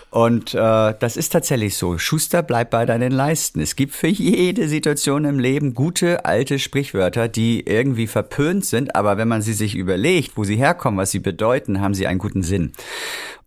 [0.09, 1.97] Und äh, das ist tatsächlich so.
[1.97, 3.59] Schuster, bleib bei deinen Leisten.
[3.59, 9.17] Es gibt für jede Situation im Leben gute alte Sprichwörter, die irgendwie verpönt sind, aber
[9.17, 12.41] wenn man sie sich überlegt, wo sie herkommen, was sie bedeuten, haben sie einen guten
[12.41, 12.71] Sinn.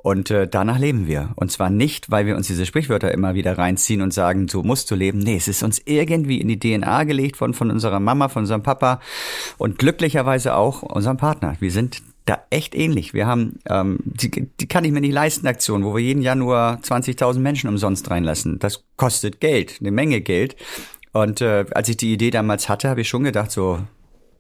[0.03, 1.31] Und äh, danach leben wir.
[1.37, 4.91] Und zwar nicht, weil wir uns diese Sprichwörter immer wieder reinziehen und sagen, so musst
[4.91, 5.19] du leben.
[5.19, 8.63] Nee, es ist uns irgendwie in die DNA gelegt worden von unserer Mama, von unserem
[8.63, 9.01] Papa
[9.59, 11.57] und glücklicherweise auch unserem Partner.
[11.61, 13.15] Wir sind da echt ähnlich.
[13.15, 16.37] Wir haben, ähm, die, die kann ich mir nicht leisten, Aktion, wo wir jeden Jahr
[16.37, 18.59] nur 20.000 Menschen umsonst reinlassen.
[18.59, 20.57] Das kostet Geld, eine Menge Geld.
[21.13, 23.81] Und äh, als ich die Idee damals hatte, habe ich schon gedacht, so,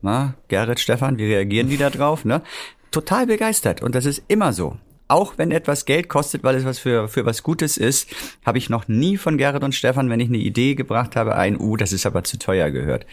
[0.03, 2.25] na, Gerrit, Stefan, wie reagieren die da drauf?
[2.25, 2.43] Ne?
[2.91, 3.83] Total begeistert.
[3.83, 4.77] Und das ist immer so
[5.11, 8.09] auch wenn etwas Geld kostet, weil es was für, für was Gutes ist,
[8.47, 11.59] habe ich noch nie von Gerrit und Stefan, wenn ich eine Idee gebracht habe, ein,
[11.59, 13.07] uh, das ist aber zu teuer gehört.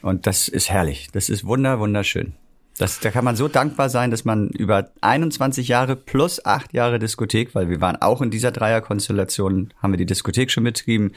[0.00, 1.08] Und das ist herrlich.
[1.12, 2.34] Das ist wunder, wunderschön.
[2.78, 6.98] Das, da kann man so dankbar sein, dass man über 21 Jahre plus acht Jahre
[6.98, 11.12] Diskothek, weil wir waren auch in dieser Dreierkonstellation, haben wir die Diskothek schon betrieben.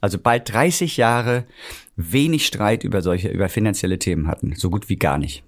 [0.00, 1.46] Also bald 30 Jahre
[1.96, 4.54] wenig Streit über solche, über finanzielle Themen hatten.
[4.54, 5.42] So gut wie gar nicht.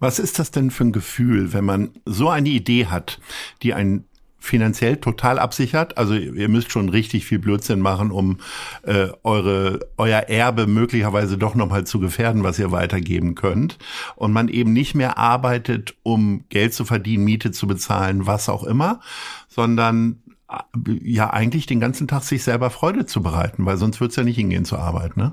[0.00, 3.20] Was ist das denn für ein Gefühl, wenn man so eine Idee hat,
[3.62, 4.04] die einen
[4.40, 5.98] finanziell total absichert.
[5.98, 8.38] Also ihr müsst schon richtig viel Blödsinn machen, um
[8.82, 13.78] äh, eure euer Erbe möglicherweise doch nochmal zu gefährden, was ihr weitergeben könnt.
[14.16, 18.64] Und man eben nicht mehr arbeitet, um Geld zu verdienen, Miete zu bezahlen, was auch
[18.64, 19.00] immer,
[19.48, 20.56] sondern äh,
[21.04, 24.36] ja eigentlich den ganzen Tag sich selber Freude zu bereiten, weil sonst wird's ja nicht
[24.36, 25.32] hingehen zur Arbeit, ne?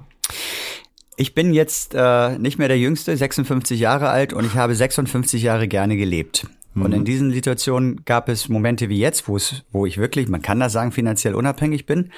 [1.19, 5.41] Ich bin jetzt äh, nicht mehr der Jüngste, 56 Jahre alt und ich habe 56
[5.41, 6.45] Jahre gerne gelebt.
[6.83, 7.05] Und in mhm.
[7.05, 10.73] diesen Situationen gab es Momente wie jetzt, wo es, wo ich wirklich, man kann das
[10.73, 12.11] sagen, finanziell unabhängig bin.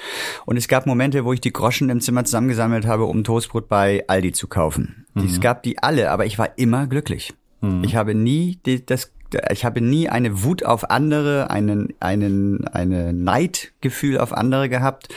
[0.46, 4.04] Und es gab Momente, wo ich die Groschen im Zimmer zusammengesammelt habe, um Toastbrot bei
[4.08, 5.06] Aldi zu kaufen.
[5.14, 5.24] Mhm.
[5.24, 7.32] Es gab die alle, aber ich war immer glücklich.
[7.60, 7.84] Mhm.
[7.84, 9.12] Ich habe nie die, das
[9.50, 15.08] ich habe nie eine Wut auf andere, einen, einen, eine Neidgefühl auf andere gehabt.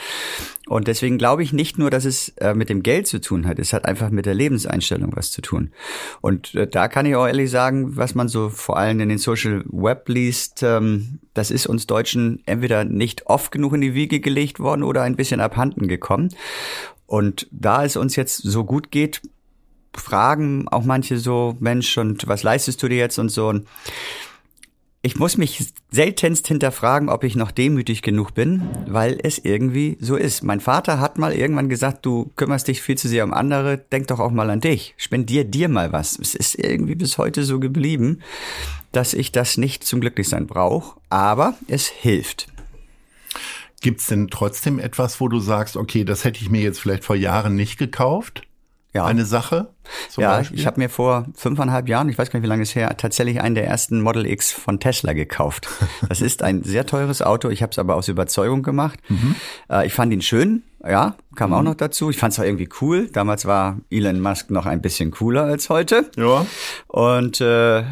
[0.67, 3.59] Und deswegen glaube ich nicht nur, dass es äh, mit dem Geld zu tun hat,
[3.59, 5.71] es hat einfach mit der Lebenseinstellung was zu tun.
[6.21, 9.17] Und äh, da kann ich auch ehrlich sagen, was man so vor allem in den
[9.17, 14.21] Social Web liest, ähm, das ist uns Deutschen entweder nicht oft genug in die Wiege
[14.21, 16.29] gelegt worden oder ein bisschen abhanden gekommen.
[17.05, 19.21] Und da es uns jetzt so gut geht,
[19.95, 23.47] fragen auch manche so, Mensch, und was leistest du dir jetzt und so.
[23.47, 23.67] Und
[25.05, 30.15] ich muss mich seltenst hinterfragen, ob ich noch demütig genug bin, weil es irgendwie so
[30.15, 30.43] ist.
[30.43, 34.07] Mein Vater hat mal irgendwann gesagt, du kümmerst dich viel zu sehr um andere, denk
[34.07, 36.17] doch auch mal an dich, spendier dir mal was.
[36.17, 38.21] Es ist irgendwie bis heute so geblieben,
[38.93, 42.47] dass ich das nicht zum Glücklichsein brauche, aber es hilft.
[43.81, 47.17] Gibt's denn trotzdem etwas, wo du sagst, okay, das hätte ich mir jetzt vielleicht vor
[47.17, 48.43] Jahren nicht gekauft?
[48.93, 49.05] Ja.
[49.05, 49.69] eine Sache?
[50.17, 50.59] ja, Beispiel?
[50.59, 53.41] ich habe mir vor fünfeinhalb Jahren, ich weiß gar nicht, wie lange es her, tatsächlich
[53.41, 55.67] einen der ersten Model X von Tesla gekauft.
[56.09, 57.49] Das ist ein sehr teures Auto.
[57.49, 58.99] Ich habe es aber aus Überzeugung gemacht.
[59.09, 59.35] Mhm.
[59.69, 61.55] Äh, ich fand ihn schön, ja, kam mhm.
[61.55, 62.09] auch noch dazu.
[62.09, 63.09] Ich fand es auch irgendwie cool.
[63.11, 66.09] Damals war Elon Musk noch ein bisschen cooler als heute.
[66.17, 66.45] Ja.
[66.87, 67.83] Und äh,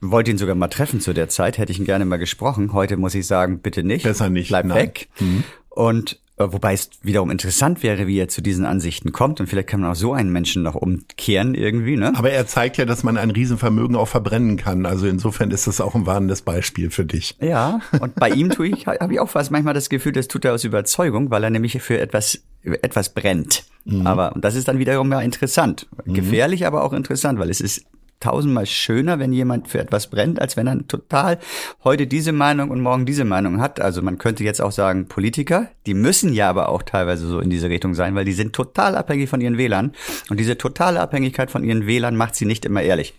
[0.00, 2.72] wollte ihn sogar mal treffen zu der Zeit, hätte ich ihn gerne mal gesprochen.
[2.72, 4.04] Heute muss ich sagen, bitte nicht.
[4.04, 4.48] Besser nicht.
[4.48, 4.78] Bleib Nein.
[4.78, 5.08] weg.
[5.18, 5.44] Mhm.
[5.68, 9.40] Und wobei es wiederum interessant wäre, wie er zu diesen Ansichten kommt.
[9.40, 11.96] Und vielleicht kann man auch so einen Menschen noch umkehren irgendwie.
[11.96, 12.12] Ne?
[12.16, 14.86] Aber er zeigt ja, dass man ein Riesenvermögen auch verbrennen kann.
[14.86, 17.36] Also insofern ist das auch ein warnendes Beispiel für dich.
[17.40, 20.44] Ja, und bei ihm tue ich, habe ich auch fast manchmal das Gefühl, das tut
[20.44, 23.64] er aus Überzeugung, weil er nämlich für etwas, etwas brennt.
[23.84, 24.06] Mhm.
[24.06, 25.86] Aber das ist dann wiederum ja interessant.
[26.04, 26.14] Mhm.
[26.14, 27.84] Gefährlich, aber auch interessant, weil es ist
[28.20, 31.38] tausendmal schöner, wenn jemand für etwas brennt, als wenn er total
[31.82, 33.80] heute diese Meinung und morgen diese Meinung hat.
[33.80, 37.50] Also man könnte jetzt auch sagen, Politiker, die müssen ja aber auch teilweise so in
[37.50, 39.92] diese Richtung sein, weil die sind total abhängig von ihren Wählern.
[40.28, 43.14] Und diese totale Abhängigkeit von ihren Wählern macht sie nicht immer ehrlich.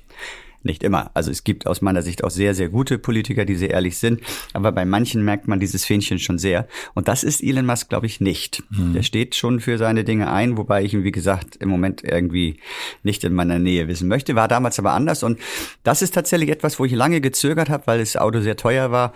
[0.63, 1.09] Nicht immer.
[1.15, 4.21] Also es gibt aus meiner Sicht auch sehr, sehr gute Politiker, die sehr ehrlich sind.
[4.53, 6.67] Aber bei manchen merkt man dieses Fähnchen schon sehr.
[6.93, 8.63] Und das ist Elon Musk, glaube ich, nicht.
[8.69, 8.93] Mhm.
[8.93, 12.59] Der steht schon für seine Dinge ein, wobei ich ihn, wie gesagt, im Moment irgendwie
[13.01, 14.35] nicht in meiner Nähe wissen möchte.
[14.35, 15.23] War damals aber anders.
[15.23, 15.39] Und
[15.83, 19.13] das ist tatsächlich etwas, wo ich lange gezögert habe, weil das Auto sehr teuer war.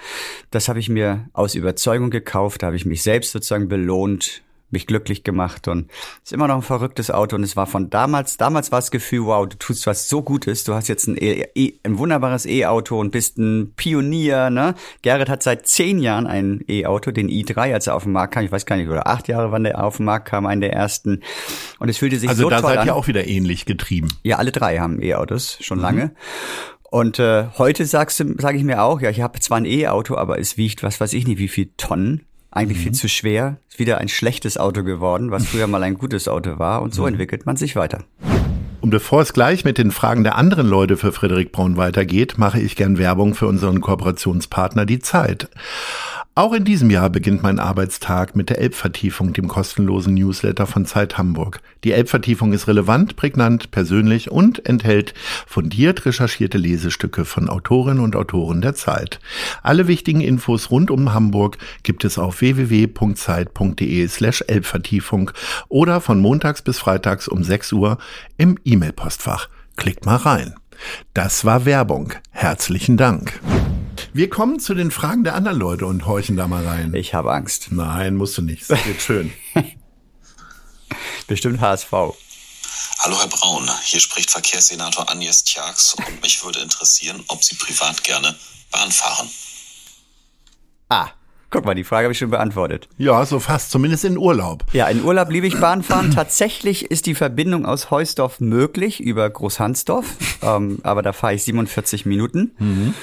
[0.50, 2.64] Das habe ich mir aus Überzeugung gekauft.
[2.64, 5.90] Da habe ich mich selbst sozusagen belohnt mich glücklich gemacht und
[6.24, 9.26] ist immer noch ein verrücktes Auto und es war von damals, damals war das Gefühl,
[9.26, 13.00] wow, du tust was so Gutes, du hast jetzt ein, e, e ein wunderbares E-Auto
[13.00, 14.76] und bist ein Pionier, ne?
[15.02, 18.44] Gerrit hat seit zehn Jahren ein E-Auto, den i3, als er auf den Markt kam,
[18.44, 20.74] ich weiß gar nicht, oder acht Jahre, wann der auf den Markt kam, einen der
[20.74, 21.22] ersten
[21.80, 22.64] und es fühlte sich also so toll an.
[22.64, 24.10] Also da seid ihr auch wieder ähnlich getrieben.
[24.24, 25.84] Ja, alle drei haben E-Autos, schon mhm.
[25.84, 26.12] lange.
[26.90, 30.16] Und äh, heute sagst du, sage ich mir auch, ja, ich habe zwar ein E-Auto,
[30.16, 32.84] aber es wiegt, was weiß ich nicht, wie viel Tonnen eigentlich mhm.
[32.84, 36.58] viel zu schwer, ist wieder ein schlechtes Auto geworden, was früher mal ein gutes Auto
[36.58, 37.10] war und so mhm.
[37.10, 38.04] entwickelt man sich weiter.
[38.82, 42.60] Und bevor es gleich mit den Fragen der anderen Leute für Frederik Braun weitergeht, mache
[42.60, 45.50] ich gern Werbung für unseren Kooperationspartner Die Zeit.
[46.38, 51.18] Auch in diesem Jahr beginnt mein Arbeitstag mit der Elbvertiefung, dem kostenlosen Newsletter von Zeit
[51.18, 51.62] Hamburg.
[51.86, 55.14] Die Elbvertiefung ist relevant, prägnant, persönlich und enthält
[55.48, 59.22] fundiert recherchierte Lesestücke von Autorinnen und Autoren der Zeit.
[59.64, 65.32] Alle wichtigen Infos rund um Hamburg gibt es auf www.zeit.de slash Elbvertiefung
[65.70, 67.98] oder von montags bis freitags um 6 Uhr
[68.36, 69.48] im E-Mail-Postfach.
[69.78, 70.54] Klickt mal rein.
[71.14, 72.14] Das war Werbung.
[72.32, 73.40] Herzlichen Dank.
[74.14, 76.94] Wir kommen zu den Fragen der anderen Leute und horchen da mal rein.
[76.94, 77.68] Ich habe Angst.
[77.72, 78.70] Nein, musst du nicht.
[78.70, 79.34] Das wird schön.
[81.28, 81.92] Bestimmt HSV.
[81.92, 88.04] Hallo Herr Braun, hier spricht Verkehrssenator Agnes Tjax und mich würde interessieren, ob Sie privat
[88.04, 88.36] gerne
[88.72, 89.30] Bahn fahren.
[90.90, 91.10] Ah,
[91.56, 92.90] guck mal, die Frage habe ich schon beantwortet.
[92.98, 94.66] Ja, so fast, zumindest in Urlaub.
[94.74, 96.12] Ja, in Urlaub liebe ich Bahnfahren.
[96.12, 100.06] Tatsächlich ist die Verbindung aus Heusdorf möglich über Großhansdorf,
[100.42, 102.52] ähm, aber da fahre ich 47 Minuten.
[102.60, 102.94] Mhm.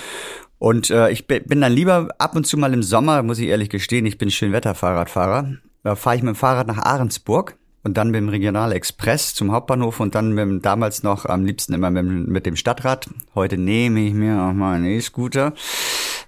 [0.59, 3.71] Und äh, ich bin dann lieber ab und zu mal im Sommer, muss ich ehrlich
[3.71, 5.55] gestehen, ich bin Schönwetter-Fahrradfahrer.
[5.83, 9.99] Da fahre ich mit dem Fahrrad nach Ahrensburg und dann mit dem Regionalexpress zum Hauptbahnhof
[9.99, 13.09] und dann mit dem, damals noch am liebsten immer mit, mit dem Stadtrad.
[13.35, 15.55] Heute nehme ich mir auch mal einen E-Scooter.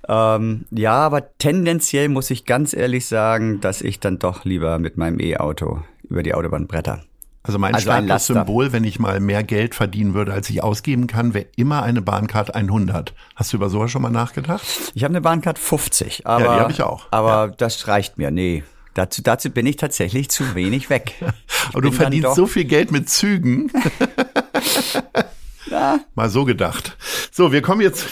[0.09, 4.97] Ähm, ja, aber tendenziell muss ich ganz ehrlich sagen, dass ich dann doch lieber mit
[4.97, 7.03] meinem E-Auto über die Autobahn bretter.
[7.47, 11.35] Also mein also Statussymbol, wenn ich mal mehr Geld verdienen würde, als ich ausgeben kann,
[11.35, 13.13] wäre immer eine Bahncard 100.
[13.37, 14.65] Hast du über sowas schon mal nachgedacht?
[14.95, 17.07] Ich habe eine Bahncard 50, aber, ja, die habe ich auch.
[17.11, 17.47] Aber ja.
[17.49, 18.65] das reicht mir, nee.
[18.95, 21.17] Dazu, dazu bin ich tatsächlich zu wenig weg.
[21.69, 23.71] aber du verdienst so viel Geld mit Zügen.
[25.71, 26.01] ja.
[26.15, 26.97] Mal so gedacht.
[27.31, 28.07] So, wir kommen jetzt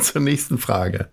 [0.00, 1.08] zur nächsten Frage.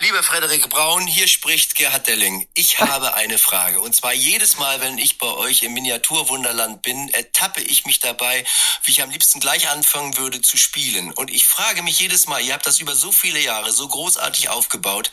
[0.00, 2.46] Lieber Frederik Braun, hier spricht Gerhard Delling.
[2.54, 3.80] Ich habe eine Frage.
[3.80, 8.44] Und zwar jedes Mal, wenn ich bei euch im Miniaturwunderland bin, ertappe ich mich dabei,
[8.82, 11.12] wie ich am liebsten gleich anfangen würde zu spielen.
[11.12, 14.50] Und ich frage mich jedes Mal, ihr habt das über so viele Jahre so großartig
[14.50, 15.10] aufgebaut.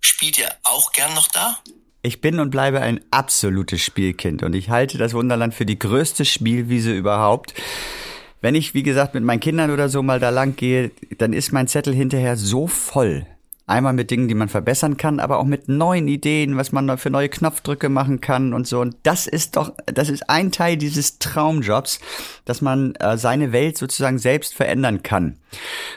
[0.00, 1.58] Spielt ihr auch gern noch da?
[2.02, 6.24] Ich bin und bleibe ein absolutes Spielkind und ich halte das Wunderland für die größte
[6.24, 7.52] Spielwiese überhaupt.
[8.40, 11.52] Wenn ich, wie gesagt, mit meinen Kindern oder so mal da lang gehe, dann ist
[11.52, 13.26] mein Zettel hinterher so voll
[13.70, 17.08] Einmal mit Dingen, die man verbessern kann, aber auch mit neuen Ideen, was man für
[17.08, 18.80] neue Knopfdrücke machen kann und so.
[18.80, 22.00] Und das ist doch, das ist ein Teil dieses Traumjobs,
[22.44, 25.36] dass man äh, seine Welt sozusagen selbst verändern kann.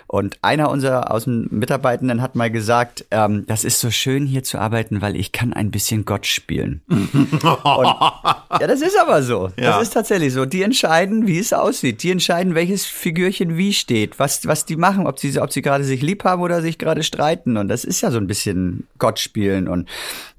[0.07, 4.43] Und einer unserer aus den Mitarbeitenden hat mal gesagt, ähm, das ist so schön hier
[4.43, 6.81] zu arbeiten, weil ich kann ein bisschen Gott spielen.
[6.88, 9.49] und, ja, das ist aber so.
[9.57, 9.71] Ja.
[9.71, 10.45] Das ist tatsächlich so.
[10.45, 12.03] Die entscheiden, wie es aussieht.
[12.03, 15.83] Die entscheiden, welches Figürchen wie steht, was, was die machen, ob sie, ob sie gerade
[15.83, 17.57] sich lieb haben oder sich gerade streiten.
[17.63, 19.69] Und das ist ja so ein bisschen Gott spielen.
[19.69, 19.88] Und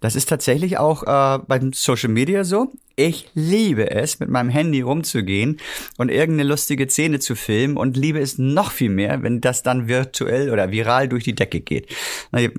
[0.00, 2.70] das ist tatsächlich auch äh, beim Social Media so.
[2.96, 5.58] Ich liebe es, mit meinem Handy rumzugehen
[5.96, 9.88] und irgendeine lustige Szene zu filmen und liebe es noch viel mehr, wenn das dann
[9.88, 11.88] virtuell oder viral durch die Decke geht.
[12.30, 12.50] Na, äh,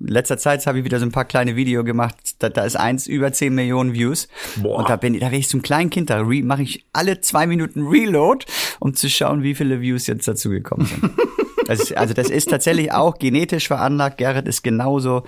[0.00, 2.14] letzter Zeit habe ich wieder so ein paar kleine Video gemacht.
[2.38, 4.28] Da, da ist eins über 10 Millionen Views.
[4.56, 4.80] Boah.
[4.80, 7.46] Und da bin ich, da bin ich zum kleinen Kind, da mache ich alle zwei
[7.46, 8.44] Minuten Reload,
[8.78, 11.10] um zu schauen, wie viele Views jetzt dazu gekommen sind.
[11.80, 14.18] also, also das ist tatsächlich auch genetisch veranlagt.
[14.18, 15.24] Gerrit ist genauso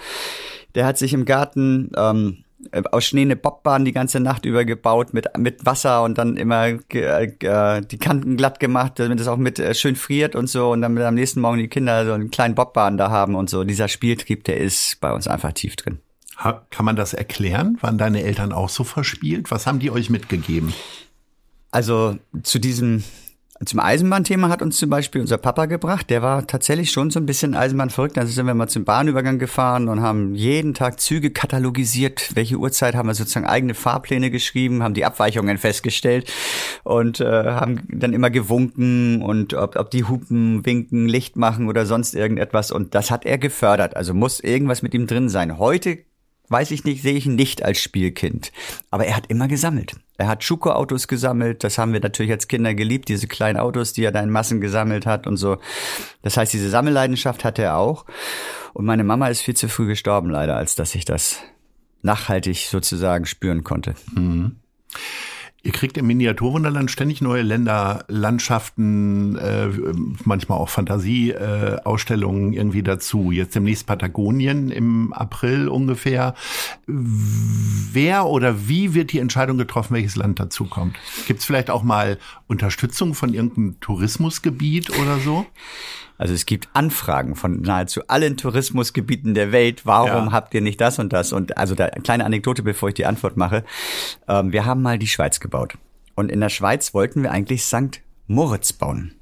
[0.74, 2.44] der hat sich im Garten ähm,
[2.90, 6.68] aus Schnee eine Bobbahn die ganze Nacht über gebaut mit mit Wasser und dann immer
[6.68, 10.80] äh, die Kanten glatt gemacht, damit es auch mit äh, schön friert und so und
[10.80, 13.64] dann am nächsten Morgen die Kinder so einen kleinen Bobbahn da haben und so.
[13.64, 15.98] Dieser Spieltrieb, der ist bei uns einfach tief drin.
[16.36, 17.78] Kann man das erklären?
[17.80, 19.52] Waren deine Eltern auch so verspielt?
[19.52, 20.74] Was haben die euch mitgegeben?
[21.70, 23.04] Also zu diesem
[23.64, 26.10] Zum Eisenbahnthema hat uns zum Beispiel unser Papa gebracht.
[26.10, 28.18] Der war tatsächlich schon so ein bisschen Eisenbahn verrückt.
[28.18, 32.34] Also sind wir mal zum Bahnübergang gefahren und haben jeden Tag Züge katalogisiert.
[32.34, 36.32] Welche Uhrzeit haben wir sozusagen eigene Fahrpläne geschrieben, haben die Abweichungen festgestellt
[36.82, 41.86] und äh, haben dann immer gewunken und ob, ob die Hupen winken, Licht machen oder
[41.86, 42.72] sonst irgendetwas.
[42.72, 43.94] Und das hat er gefördert.
[43.94, 45.58] Also muss irgendwas mit ihm drin sein.
[45.58, 45.98] Heute
[46.48, 48.52] weiß ich nicht, sehe ich ihn nicht als Spielkind.
[48.90, 49.96] Aber er hat immer gesammelt.
[50.16, 51.64] Er hat Schuko-Autos gesammelt.
[51.64, 54.60] Das haben wir natürlich als Kinder geliebt, diese kleinen Autos, die er da in Massen
[54.60, 55.58] gesammelt hat und so.
[56.22, 58.04] Das heißt, diese Sammelleidenschaft hatte er auch.
[58.72, 61.38] Und meine Mama ist viel zu früh gestorben, leider, als dass ich das
[62.02, 63.94] nachhaltig sozusagen spüren konnte.
[64.14, 64.56] Mhm.
[65.64, 69.68] Ihr kriegt im Miniaturwunderland ständig neue Länder, Landschaften, äh,
[70.22, 73.32] manchmal auch Fantasieausstellungen äh, irgendwie dazu.
[73.32, 76.34] Jetzt demnächst Patagonien im April ungefähr.
[76.86, 80.96] Wer oder wie wird die Entscheidung getroffen, welches Land dazukommt?
[81.26, 85.46] Gibt es vielleicht auch mal Unterstützung von irgendeinem Tourismusgebiet oder so?
[86.16, 89.84] Also es gibt Anfragen von nahezu allen Tourismusgebieten der Welt.
[89.84, 90.32] Warum ja.
[90.32, 91.32] habt ihr nicht das und das?
[91.32, 93.64] Und also da kleine Anekdote, bevor ich die Antwort mache.
[94.28, 95.76] Ähm, wir haben mal die Schweiz gebaut.
[96.14, 98.00] Und in der Schweiz wollten wir eigentlich St.
[98.26, 99.14] Moritz bauen.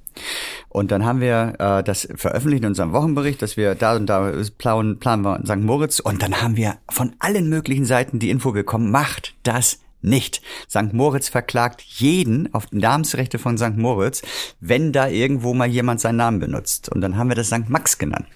[0.69, 4.33] Und dann haben wir äh, das veröffentlicht in unserem Wochenbericht, dass wir da und da
[4.59, 5.57] planen, planen wir St.
[5.57, 6.01] Moritz.
[6.01, 10.43] Und dann haben wir von allen möglichen Seiten die Info bekommen, macht das nicht.
[10.69, 10.93] St.
[10.93, 13.77] Moritz verklagt jeden auf Namensrechte von St.
[13.77, 14.23] Moritz,
[14.61, 16.89] wenn da irgendwo mal jemand seinen Namen benutzt.
[16.89, 17.69] Und dann haben wir das St.
[17.69, 18.27] Max genannt.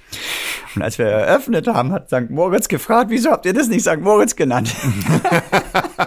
[0.74, 2.30] Und als wir eröffnet haben, hat St.
[2.30, 4.00] Moritz gefragt, wieso habt ihr das nicht St.
[4.00, 4.74] Moritz genannt?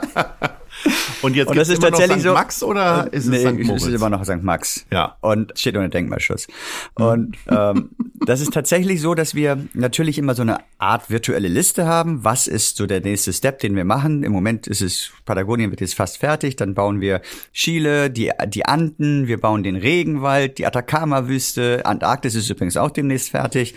[1.22, 3.68] Und jetzt und das ist tatsächlich so Max oder ist es nee, St.
[3.68, 3.86] Moritz?
[3.86, 4.42] ist immer noch St.
[4.42, 4.86] Max.
[4.92, 5.18] Ja.
[5.22, 6.48] Und steht unter Denkmalschutz.
[6.96, 7.90] Und ähm,
[8.26, 12.24] das ist tatsächlich so, dass wir natürlich immer so eine Art virtuelle Liste haben.
[12.24, 14.24] Was ist so der nächste Step, den wir machen?
[14.24, 16.56] Im Moment ist es Patagonien wird jetzt fast fertig.
[16.56, 17.22] Dann bauen wir
[17.54, 21.86] Chile, die die Anden, wir bauen den Regenwald, die Atacama-Wüste.
[21.86, 23.76] Antarktis ist übrigens auch demnächst fertig.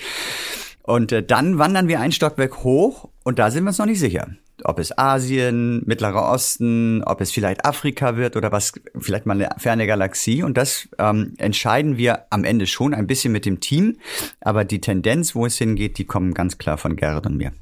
[0.83, 4.01] Und äh, dann wandern wir ein Stockwerk hoch und da sind wir uns noch nicht
[4.01, 4.29] sicher
[4.65, 9.51] ob es Asien, Mittlerer Osten, ob es vielleicht Afrika wird oder was, vielleicht mal eine
[9.59, 10.43] ferne Galaxie.
[10.43, 13.99] Und das ähm, entscheiden wir am Ende schon ein bisschen mit dem Team.
[14.41, 17.53] Aber die Tendenz, wo es hingeht, die kommen ganz klar von Gerrit und mir.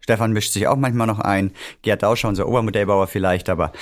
[0.00, 1.52] Stefan mischt sich auch manchmal noch ein.
[1.82, 3.72] Gerd Dauscher, unser Obermodellbauer vielleicht, aber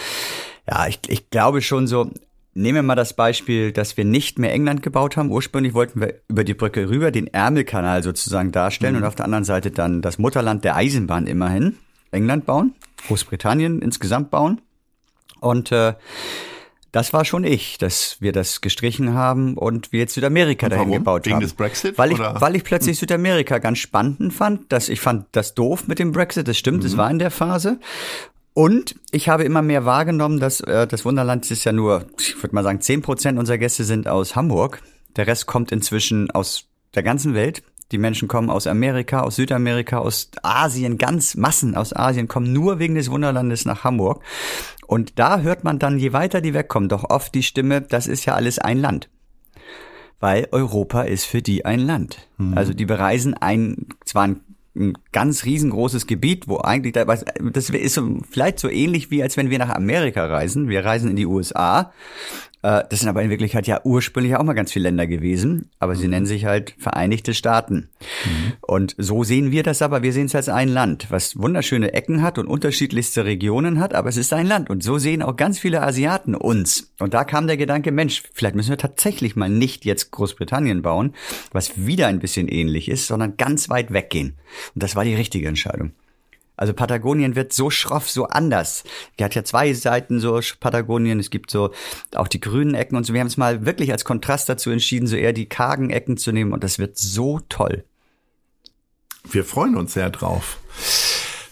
[0.69, 2.11] ja, ich, ich glaube schon so,
[2.59, 5.31] Nehmen wir mal das Beispiel, dass wir nicht mehr England gebaut haben.
[5.31, 9.03] Ursprünglich wollten wir über die Brücke rüber den Ärmelkanal sozusagen darstellen mhm.
[9.03, 11.77] und auf der anderen Seite dann das Mutterland der Eisenbahn immerhin.
[12.11, 12.75] England bauen,
[13.07, 14.61] Großbritannien insgesamt bauen.
[15.41, 15.95] Und äh,
[16.93, 20.91] das war schon ich, dass wir das gestrichen haben und wir jetzt Südamerika und dahin
[20.91, 21.41] gebaut Wegen haben.
[21.43, 21.99] Wegen des Brexit?
[21.99, 22.41] Weil ich, oder?
[22.41, 22.99] weil ich plötzlich.
[22.99, 24.73] Südamerika ganz spannend fand.
[24.73, 26.99] Dass ich fand das doof mit dem Brexit, das stimmt, es mhm.
[26.99, 27.79] war in der Phase.
[28.55, 32.55] Und ich habe immer mehr wahrgenommen, dass äh, das Wunderland ist ja nur, ich würde
[32.55, 34.83] mal sagen, zehn Prozent unserer Gäste sind aus Hamburg.
[35.17, 37.63] Der Rest kommt inzwischen aus der ganzen Welt.
[37.91, 42.79] Die Menschen kommen aus Amerika, aus Südamerika, aus Asien, ganz Massen aus Asien kommen nur
[42.79, 44.23] wegen des Wunderlandes nach Hamburg.
[44.87, 48.27] Und da hört man dann, je weiter die wegkommen, doch oft die Stimme, das ist
[48.27, 49.09] ja alles ein Land.
[50.21, 52.29] Weil Europa ist für die ein Land.
[52.37, 52.59] Mhm.
[52.59, 54.41] Also die bereisen ein, zwar ein
[54.79, 59.37] ein ganz riesengroßes Gebiet, wo eigentlich da, das ist so, vielleicht so ähnlich wie als
[59.37, 60.69] wenn wir nach Amerika reisen.
[60.69, 61.93] Wir reisen in die USA
[62.61, 66.05] das sind aber in Wirklichkeit ja ursprünglich auch mal ganz viele Länder gewesen, aber sie
[66.05, 66.11] mhm.
[66.11, 67.89] nennen sich halt Vereinigte Staaten.
[68.25, 68.53] Mhm.
[68.63, 72.23] Und so sehen wir das aber, wir sehen es als ein Land, was wunderschöne Ecken
[72.23, 74.71] hat und unterschiedlichste Regionen hat, aber es ist ein Land.
[74.71, 76.93] Und so sehen auch ganz viele Asiaten uns.
[76.99, 81.15] Und da kam der Gedanke, Mensch, vielleicht müssen wir tatsächlich mal nicht jetzt Großbritannien bauen,
[81.53, 84.37] was wieder ein bisschen ähnlich ist, sondern ganz weit weggehen.
[84.75, 85.93] Und das war die richtige Entscheidung.
[86.59, 88.85] Also Patagonien wird so schroff, so anders.
[89.19, 91.21] Die hat ja zwei Seiten so Patagonien.
[91.21, 91.71] Es gibt so
[92.15, 93.15] auch die grünen Ecken und so.
[93.15, 96.33] Wir haben es mal wirklich als Kontrast dazu entschieden, so eher die kargen Ecken zu
[96.33, 97.85] nehmen und das wird so toll.
[99.31, 100.59] Wir freuen uns sehr drauf.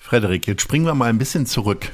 [0.00, 1.92] Frederik, jetzt springen wir mal ein bisschen zurück.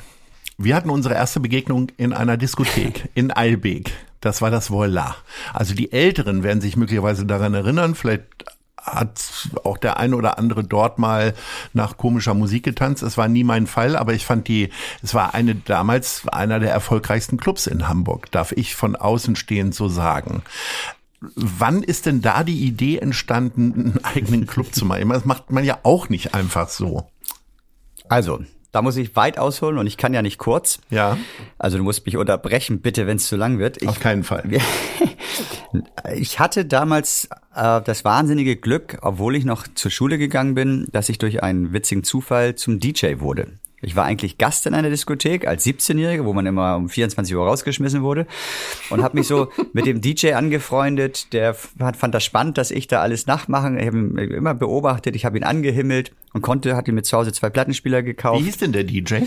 [0.56, 3.92] Wir hatten unsere erste Begegnung in einer Diskothek in Eilbek.
[4.20, 5.16] Das war das Voila.
[5.52, 8.24] Also die Älteren werden sich möglicherweise daran erinnern, vielleicht
[8.82, 11.34] hat auch der eine oder andere dort mal
[11.72, 13.02] nach komischer Musik getanzt.
[13.02, 14.70] Es war nie mein Fall, aber ich fand die,
[15.02, 19.74] es war eine damals einer der erfolgreichsten Clubs in Hamburg, darf ich von außen stehend
[19.74, 20.42] so sagen.
[21.20, 25.08] Wann ist denn da die Idee entstanden, einen eigenen Club zu machen?
[25.08, 27.06] Das macht man ja auch nicht einfach so.
[28.08, 28.40] Also,
[28.72, 30.80] da muss ich weit ausholen und ich kann ja nicht kurz.
[30.90, 31.18] Ja.
[31.58, 33.80] Also du musst mich unterbrechen, bitte, wenn es zu lang wird.
[33.80, 34.48] Ich, Auf keinen Fall.
[36.14, 41.08] ich hatte damals äh, das wahnsinnige Glück, obwohl ich noch zur Schule gegangen bin, dass
[41.08, 43.48] ich durch einen witzigen Zufall zum DJ wurde.
[43.84, 47.44] Ich war eigentlich Gast in einer Diskothek als 17-Jähriger, wo man immer um 24 Uhr
[47.44, 48.28] rausgeschmissen wurde
[48.90, 51.32] und habe mich so mit dem DJ angefreundet.
[51.32, 53.78] Der fand, fand das spannend, dass ich da alles nachmachen.
[53.78, 57.32] Ich habe ihn immer beobachtet, ich habe ihn angehimmelt und konnte, hatte mir zu Hause
[57.32, 58.40] zwei Plattenspieler gekauft.
[58.40, 59.22] Wie hieß denn der DJ?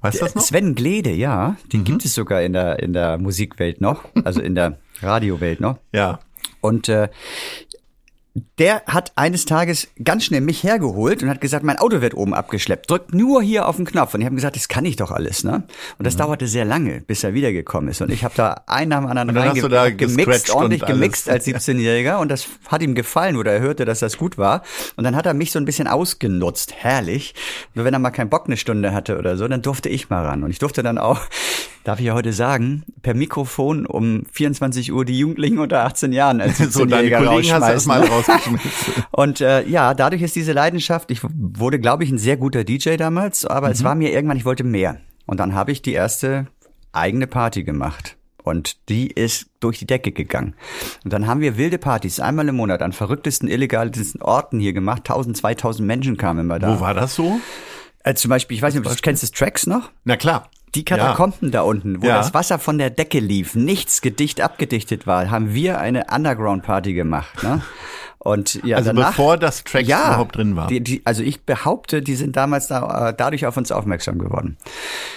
[0.00, 0.42] Weißt du das noch?
[0.42, 4.54] Sven Glede, ja, den gibt es sogar in der in der Musikwelt noch, also in
[4.54, 5.78] der Radiowelt noch.
[5.92, 6.20] Ja.
[6.60, 7.08] Und äh,
[8.58, 12.32] der hat eines Tages ganz schnell mich hergeholt und hat gesagt, mein Auto wird oben
[12.32, 12.90] abgeschleppt.
[12.90, 14.14] Drückt nur hier auf den Knopf.
[14.14, 15.64] Und ich habe gesagt, das kann ich doch alles, ne?
[15.98, 16.18] Und das Mhm.
[16.18, 18.00] dauerte sehr lange, bis er wiedergekommen ist.
[18.00, 19.28] Und ich habe da einen nach dem anderen
[19.68, 22.16] da gemixt, ordentlich gemixt als 17-Jähriger.
[22.18, 24.62] Und das hat ihm gefallen oder er hörte, dass das gut war.
[24.96, 26.72] Und dann hat er mich so ein bisschen ausgenutzt.
[26.76, 27.34] Herrlich.
[27.74, 30.24] Nur wenn er mal keinen Bock eine Stunde hatte oder so, dann durfte ich mal
[30.24, 30.42] ran.
[30.42, 31.20] Und ich durfte dann auch,
[31.84, 36.40] darf ich ja heute sagen, per Mikrofon um 24 Uhr die Jugendlichen unter 18 Jahren
[36.40, 38.45] als So, deine 17-Jähriger Kollegen hast du erstmal rausgeschmissen.
[39.10, 42.96] Und äh, ja, dadurch ist diese Leidenschaft, ich wurde, glaube ich, ein sehr guter DJ
[42.96, 45.00] damals, aber es war mir irgendwann, ich wollte mehr.
[45.26, 46.46] Und dann habe ich die erste
[46.92, 48.16] eigene Party gemacht.
[48.42, 50.54] Und die ist durch die Decke gegangen.
[51.02, 54.98] Und dann haben wir wilde Partys einmal im Monat an verrücktesten, illegalsten Orten hier gemacht.
[55.00, 56.76] 1000, 2000 Menschen kamen immer da.
[56.76, 57.40] Wo war das so?
[58.04, 59.90] Äh, zum Beispiel, ich weiß nicht, ob du kennst das Tracks noch?
[60.04, 60.48] Na klar.
[60.76, 62.18] Die Katakomben da unten, wo Ja.
[62.18, 67.42] das Wasser von der Decke lief, nichts gedicht abgedichtet war, haben wir eine Underground-Party gemacht.
[67.42, 67.62] Ne?
[68.26, 70.66] Und ja, Also danach, bevor das Tracks überhaupt drin war.
[70.66, 74.56] Die, die, also ich behaupte, die sind damals da, äh, dadurch auf uns aufmerksam geworden.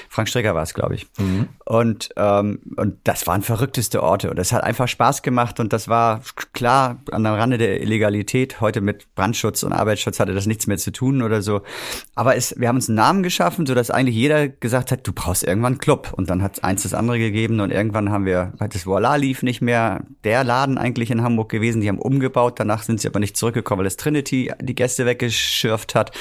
[0.10, 1.08] Frank Strecker war es, glaube ich.
[1.18, 1.48] Mhm.
[1.66, 4.30] Und, ähm, und das waren verrückteste Orte.
[4.30, 5.60] Und das hat einfach Spaß gemacht.
[5.60, 6.22] Und das war
[6.54, 8.62] klar an der Rande der Illegalität.
[8.62, 11.62] Heute mit Brandschutz und Arbeitsschutz hatte das nichts mehr zu tun oder so.
[12.14, 15.44] Aber es, wir haben uns einen Namen geschaffen, sodass eigentlich jeder gesagt hat, du brauchst
[15.44, 16.14] irgendwann einen Club.
[16.16, 17.60] Und dann hat eins das andere gegeben.
[17.60, 20.04] Und irgendwann haben wir, das Voila lief nicht mehr.
[20.24, 21.82] Der Laden eigentlich in Hamburg gewesen.
[21.82, 22.60] Die haben umgebaut.
[22.60, 26.12] Danach sind sie aber nicht zurückgekommen, weil das Trinity die Gäste weggeschürft hat.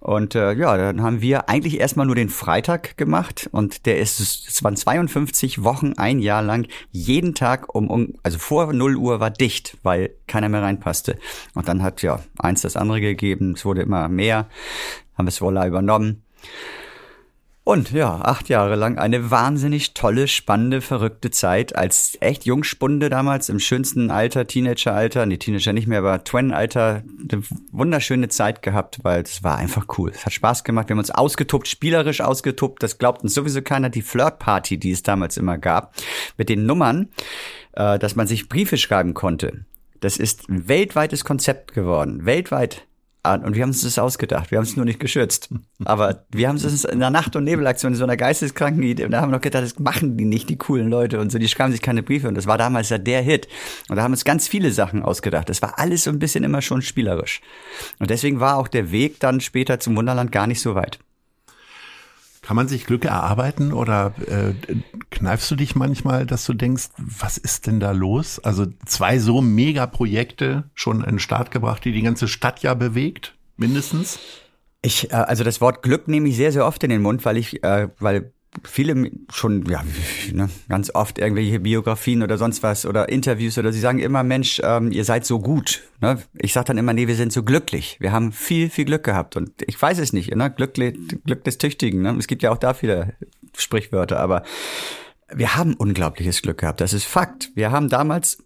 [0.00, 4.20] Und äh, ja, dann haben wir eigentlich erstmal nur den Freitag gemacht und der ist,
[4.20, 9.20] es waren 52 Wochen, ein Jahr lang, jeden Tag um, um also vor 0 Uhr
[9.20, 11.18] war dicht, weil keiner mehr reinpasste.
[11.54, 14.48] Und dann hat ja eins das andere gegeben, es wurde immer mehr,
[15.16, 16.22] haben es Voila übernommen.
[17.64, 23.48] Und ja, acht Jahre lang eine wahnsinnig tolle, spannende, verrückte Zeit als echt Jungspunde damals
[23.48, 29.22] im schönsten Alter, Teenageralter, nee, Teenager nicht mehr, aber Twin-Alter, eine wunderschöne Zeit gehabt, weil
[29.22, 30.10] es war einfach cool.
[30.12, 33.90] Es hat Spaß gemacht, wir haben uns ausgetobt, spielerisch ausgetobt, das glaubt uns sowieso keiner,
[33.90, 35.94] die Flirt-Party, die es damals immer gab,
[36.36, 37.10] mit den Nummern,
[37.74, 39.64] äh, dass man sich Briefe schreiben konnte.
[40.00, 42.88] Das ist ein weltweites Konzept geworden, weltweit.
[43.24, 44.50] Ah, Und wir haben uns das ausgedacht.
[44.50, 45.48] Wir haben es nur nicht geschützt.
[45.84, 49.06] Aber wir haben es in der Nacht- und Nebelaktion, in so einer geisteskranken Idee.
[49.08, 51.20] Da haben wir noch gedacht, das machen die nicht, die coolen Leute.
[51.20, 52.26] Und so, die schreiben sich keine Briefe.
[52.26, 53.46] Und das war damals ja der Hit.
[53.88, 55.48] Und da haben uns ganz viele Sachen ausgedacht.
[55.48, 57.40] Das war alles so ein bisschen immer schon spielerisch.
[58.00, 60.98] Und deswegen war auch der Weg dann später zum Wunderland gar nicht so weit.
[62.42, 64.54] Kann man sich Glück erarbeiten oder äh,
[65.10, 68.40] kneifst du dich manchmal, dass du denkst, was ist denn da los?
[68.40, 73.36] Also zwei so Mega-Projekte schon in den Start gebracht, die die ganze Stadt ja bewegt,
[73.56, 74.18] mindestens.
[74.82, 77.36] Ich, äh, also das Wort Glück nehme ich sehr, sehr oft in den Mund, weil
[77.36, 78.32] ich, äh, weil
[78.64, 79.82] viele schon, ja,
[80.32, 84.60] ne, ganz oft irgendwelche Biografien oder sonst was oder Interviews oder sie sagen immer, Mensch,
[84.62, 85.82] ähm, ihr seid so gut.
[86.00, 86.22] Ne?
[86.34, 87.96] Ich sage dann immer, nee, wir sind so glücklich.
[88.00, 90.50] Wir haben viel, viel Glück gehabt und ich weiß es nicht, ne?
[90.50, 92.02] Glück, Glück des Tüchtigen.
[92.02, 92.14] Ne?
[92.18, 93.14] Es gibt ja auch da viele
[93.56, 94.42] Sprichwörter, aber
[95.34, 96.80] wir haben unglaubliches Glück gehabt.
[96.80, 97.50] Das ist Fakt.
[97.54, 98.44] Wir haben damals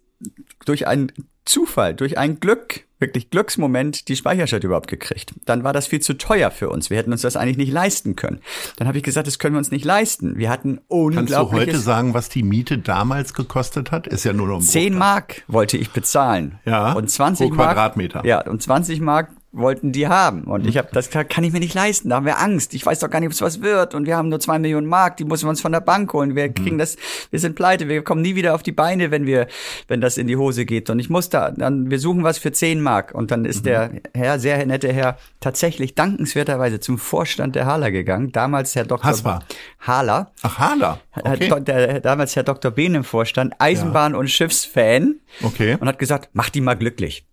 [0.65, 1.11] durch einen
[1.45, 5.33] Zufall, durch ein Glück, wirklich Glücksmoment, die Speicherstadt überhaupt gekriegt.
[5.45, 6.89] Dann war das viel zu teuer für uns.
[6.89, 8.39] Wir hätten uns das eigentlich nicht leisten können.
[8.77, 10.37] Dann habe ich gesagt, das können wir uns nicht leisten.
[10.37, 14.07] Wir hatten Kannst du heute sagen, was die Miete damals gekostet hat?
[14.07, 14.99] Ist ja nur noch ein 10 Bruchteil.
[14.99, 16.59] Mark wollte ich bezahlen.
[16.65, 18.25] Ja, und 20 pro Mark, Quadratmeter.
[18.25, 20.43] Ja, und 20 Mark wollten die haben.
[20.43, 22.09] Und ich habe das kann ich mir nicht leisten.
[22.09, 22.73] Da haben wir Angst.
[22.73, 23.95] Ich weiß doch gar nicht, ob es was wird.
[23.95, 26.35] Und wir haben nur zwei Millionen Mark, die müssen wir uns von der Bank holen.
[26.35, 26.97] Wir kriegen das,
[27.31, 29.47] wir sind pleite, wir kommen nie wieder auf die Beine, wenn wir,
[29.87, 30.89] wenn das in die Hose geht.
[30.89, 33.13] Und ich muss da, dann, wir suchen was für 10 Mark.
[33.13, 38.31] Und dann ist der Herr, sehr nette Herr, tatsächlich dankenswerterweise zum Vorstand der Hala gegangen.
[38.31, 39.09] Damals Herr Dr.
[39.09, 39.39] Hasper.
[39.79, 40.31] Hala.
[40.41, 40.99] Ach, Hala.
[41.15, 41.61] Okay.
[41.61, 42.71] Der, damals Herr Dr.
[42.71, 45.15] Behn im Vorstand, Eisenbahn- und Schiffsfan.
[45.41, 45.77] Okay.
[45.79, 47.26] Und hat gesagt, mach die mal glücklich.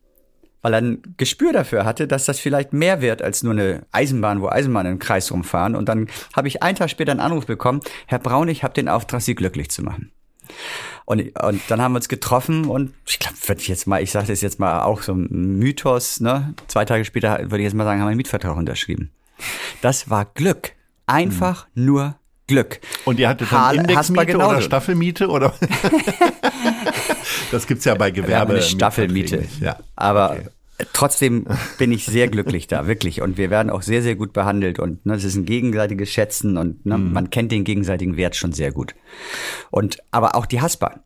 [0.65, 4.41] Weil er ein Gespür dafür hatte, dass das vielleicht mehr wird als nur eine Eisenbahn,
[4.41, 5.77] wo Eisenbahnen im Kreis rumfahren.
[5.77, 8.89] Und dann habe ich einen Tag später einen Anruf bekommen, Herr Braun, ich habe den
[8.89, 10.11] Auftrag, Sie glücklich zu machen.
[11.05, 14.11] Und, und dann haben wir uns getroffen und ich glaube, würde ich jetzt mal, ich
[14.11, 16.55] sage das jetzt mal auch so ein Mythos, ne?
[16.67, 19.11] Zwei Tage später würde ich jetzt mal sagen, haben wir einen Mietvertrag unterschrieben.
[19.83, 20.73] Das war Glück.
[21.05, 22.81] Einfach nur Glück.
[23.05, 24.51] Und ihr hattet dann Indexmiete genauso.
[24.51, 25.53] oder Staffelmiete oder?
[27.53, 28.55] das gibt's ja bei Gewerbe.
[28.55, 29.45] eine Staffelmiete.
[29.61, 29.79] Ja.
[29.97, 30.49] Aber Okay.
[30.93, 31.47] Trotzdem
[31.79, 33.22] bin ich sehr glücklich da, wirklich.
[33.22, 34.79] Und wir werden auch sehr, sehr gut behandelt.
[34.79, 37.12] Und ne, es ist ein gegenseitiges Schätzen und ne, mhm.
[37.12, 38.95] man kennt den gegenseitigen Wert schon sehr gut.
[39.70, 41.01] Und aber auch die Haspa.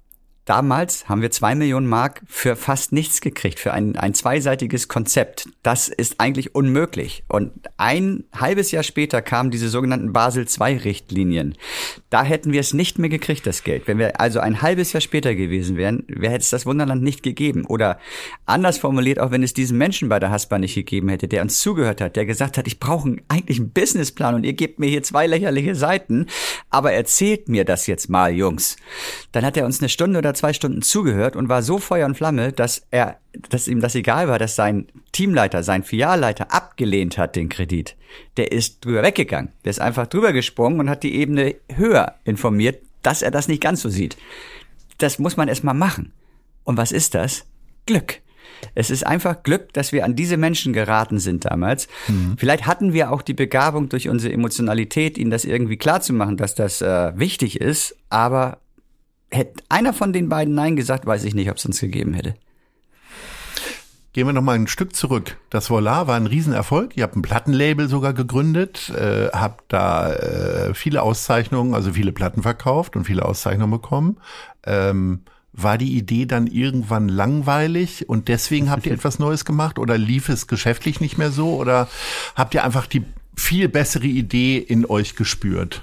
[0.48, 5.46] Damals haben wir zwei Millionen Mark für fast nichts gekriegt, für ein, ein zweiseitiges Konzept.
[5.62, 7.22] Das ist eigentlich unmöglich.
[7.28, 11.54] Und ein halbes Jahr später kamen diese sogenannten Basel II-Richtlinien.
[12.08, 13.86] Da hätten wir es nicht mehr gekriegt, das Geld.
[13.88, 17.66] Wenn wir also ein halbes Jahr später gewesen wären, hätte es das Wunderland nicht gegeben.
[17.66, 17.98] Oder
[18.46, 21.58] anders formuliert, auch wenn es diesen Menschen bei der Haspa nicht gegeben hätte, der uns
[21.58, 25.02] zugehört hat, der gesagt hat, ich brauche eigentlich einen Businessplan und ihr gebt mir hier
[25.02, 26.24] zwei lächerliche Seiten,
[26.70, 28.78] aber erzählt mir das jetzt mal, Jungs.
[29.32, 32.16] Dann hat er uns eine Stunde oder zwei Stunden zugehört und war so Feuer und
[32.16, 33.18] Flamme, dass er,
[33.50, 37.96] dass ihm das egal war, dass sein Teamleiter, sein Filialleiter abgelehnt hat, den Kredit.
[38.36, 39.52] Der ist drüber weggegangen.
[39.64, 43.62] Der ist einfach drüber gesprungen und hat die Ebene höher informiert, dass er das nicht
[43.62, 44.16] ganz so sieht.
[44.98, 46.12] Das muss man erstmal machen.
[46.64, 47.44] Und was ist das?
[47.86, 48.20] Glück.
[48.74, 51.88] Es ist einfach Glück, dass wir an diese Menschen geraten sind damals.
[52.08, 52.36] Mhm.
[52.38, 56.82] Vielleicht hatten wir auch die Begabung durch unsere Emotionalität, ihnen das irgendwie klarzumachen, dass das
[56.82, 58.58] äh, wichtig ist, aber
[59.30, 62.34] Hätte einer von den beiden Nein gesagt, weiß ich nicht, ob es uns gegeben hätte.
[64.14, 65.36] Gehen wir noch mal ein Stück zurück.
[65.50, 66.96] Das Volar war ein Riesenerfolg.
[66.96, 72.42] Ihr habt ein Plattenlabel sogar gegründet, äh, habt da äh, viele Auszeichnungen, also viele Platten
[72.42, 74.16] verkauft und viele Auszeichnungen bekommen.
[74.64, 75.20] Ähm,
[75.52, 80.28] war die Idee dann irgendwann langweilig und deswegen habt ihr etwas Neues gemacht oder lief
[80.30, 81.88] es geschäftlich nicht mehr so oder
[82.34, 83.04] habt ihr einfach die
[83.36, 85.82] viel bessere Idee in euch gespürt?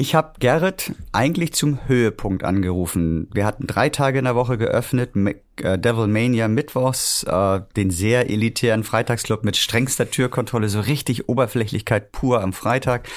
[0.00, 3.28] Ich habe Gerrit eigentlich zum Höhepunkt angerufen.
[3.34, 8.30] Wir hatten drei Tage in der Woche geöffnet, äh, Devil Mania mittwochs, äh, den sehr
[8.30, 13.08] elitären Freitagsclub mit strengster Türkontrolle, so richtig Oberflächlichkeit pur am Freitag.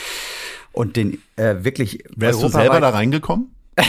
[0.71, 2.03] Und den äh, wirklich.
[2.15, 3.53] Wärst du selber da reingekommen?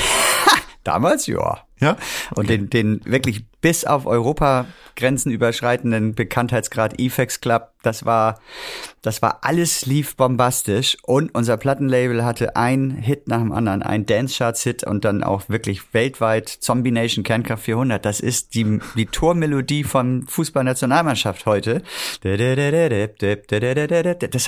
[0.84, 1.64] Damals, ja.
[1.82, 1.96] Ja.
[2.34, 8.40] Und den, den wirklich bis auf Europagrenzen überschreitenden Bekanntheitsgrad Efex Club, das war,
[9.02, 14.04] das war alles lief bombastisch und unser Plattenlabel hatte ein Hit nach dem anderen, ein
[14.06, 18.04] Dance Charts Hit und dann auch wirklich weltweit Zombie Nation Kernkraft 400.
[18.04, 21.82] Das ist die, die Tormelodie von Fußballnationalmannschaft heute.
[22.22, 22.38] Das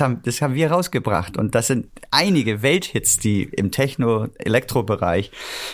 [0.01, 5.31] haben, das haben wir rausgebracht und das sind einige Welthits, die im Techno-Elektro-Bereich,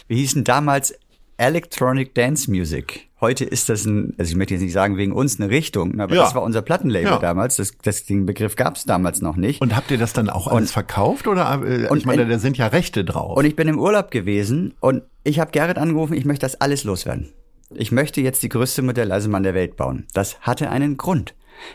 [0.08, 0.94] wie hießen damals
[1.42, 3.10] Electronic Dance Music.
[3.20, 6.14] Heute ist das ein, also ich möchte jetzt nicht sagen wegen uns eine Richtung, aber
[6.14, 6.22] ja.
[6.22, 7.18] das war unser Plattenlabel ja.
[7.18, 7.56] damals.
[7.56, 9.60] Das, das, den Begriff gab es damals noch nicht.
[9.60, 11.62] Und habt ihr das dann auch alles und, verkauft oder?
[11.66, 13.36] Äh, und, ich meine, da sind ja Rechte drauf.
[13.36, 16.84] Und ich bin im Urlaub gewesen und ich habe Gerrit angerufen, ich möchte das alles
[16.84, 17.34] loswerden.
[17.74, 20.06] Ich möchte jetzt die größte Modelleisenbahn der Welt bauen.
[20.14, 21.34] Das hatte einen Grund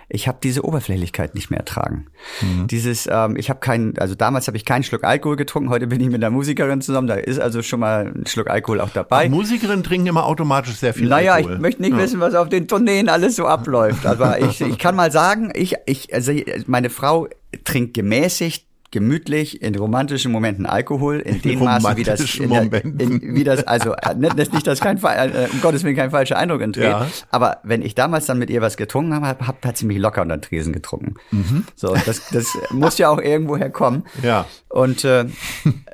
[0.08, 2.06] ich habe diese Oberflächlichkeit nicht mehr ertragen.
[2.40, 2.66] Mhm.
[2.66, 6.00] Dieses, ähm, ich habe keinen, also damals habe ich keinen Schluck Alkohol getrunken, heute bin
[6.00, 9.28] ich mit einer Musikerin zusammen, da ist also schon mal ein Schluck Alkohol auch dabei.
[9.28, 11.52] Musikerinnen trinken immer automatisch sehr viel naja, Alkohol.
[11.52, 11.98] Naja, ich möchte nicht ja.
[11.98, 15.76] wissen, was auf den Tourneen alles so abläuft, aber ich, ich kann mal sagen, ich,
[15.86, 16.32] ich, also
[16.66, 17.28] meine Frau
[17.64, 18.66] trinkt gemäßigt,
[18.96, 23.66] gemütlich in romantischen Momenten Alkohol in dem Maße wie das in der, in, wie das
[23.66, 26.84] also äh, ne, das nicht dass kein äh, um Gottes Willen kein falscher Eindruck entsteht.
[26.84, 27.06] Ja.
[27.30, 29.98] aber wenn ich damals dann mit ihr was getrunken habe hab, hab hat sie mich
[29.98, 31.16] locker unter den Tresen getrunken.
[31.30, 31.66] Mhm.
[31.74, 34.46] so das das muss ja auch irgendwo herkommen ja.
[34.70, 35.26] Und äh,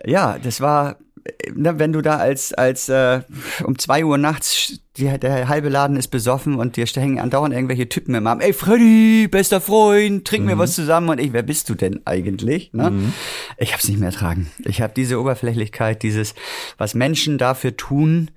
[0.04, 0.98] ja das war
[1.54, 3.20] ne, wenn du da als, als äh,
[3.64, 7.88] um zwei Uhr nachts, die, der halbe Laden ist besoffen und dir hängen andauernd irgendwelche
[7.88, 10.50] Typen im Arm, ey Freddy, bester Freund, trink mhm.
[10.50, 12.72] mir was zusammen und ich, wer bist du denn eigentlich?
[12.72, 12.90] Ne?
[12.90, 13.12] Mhm.
[13.58, 14.50] Ich hab's nicht mehr ertragen.
[14.64, 16.34] Ich habe diese Oberflächlichkeit, dieses,
[16.78, 18.30] was Menschen dafür tun,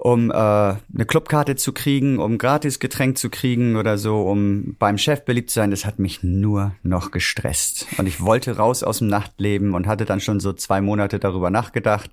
[0.00, 4.96] um äh, eine Clubkarte zu kriegen, um gratis Getränk zu kriegen oder so, um beim
[4.96, 7.86] Chef beliebt zu sein, das hat mich nur noch gestresst.
[7.98, 11.50] Und ich wollte raus aus dem Nachtleben und hatte dann schon so zwei Monate darüber
[11.50, 12.10] nachgedacht.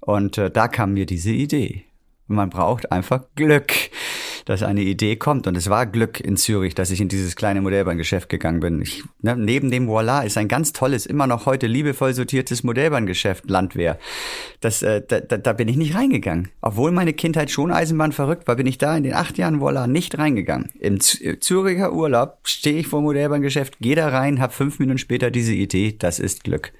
[0.00, 1.84] Und äh, da kam mir diese Idee.
[2.26, 3.72] Man braucht einfach Glück
[4.44, 5.46] dass eine Idee kommt.
[5.46, 8.82] Und es war Glück in Zürich, dass ich in dieses kleine Modellbahngeschäft gegangen bin.
[8.82, 13.48] Ich, ne, neben dem Voila ist ein ganz tolles, immer noch heute liebevoll sortiertes Modellbahngeschäft
[13.48, 13.98] Landwehr.
[14.60, 16.50] Das, äh, da, da, da bin ich nicht reingegangen.
[16.60, 19.86] Obwohl meine Kindheit schon Eisenbahn verrückt war, bin ich da in den acht Jahren Voila
[19.86, 20.70] nicht reingegangen.
[20.78, 25.54] Im Züricher Urlaub stehe ich vor Modellbahngeschäft, gehe da rein, habe fünf Minuten später diese
[25.54, 26.72] Idee, das ist Glück.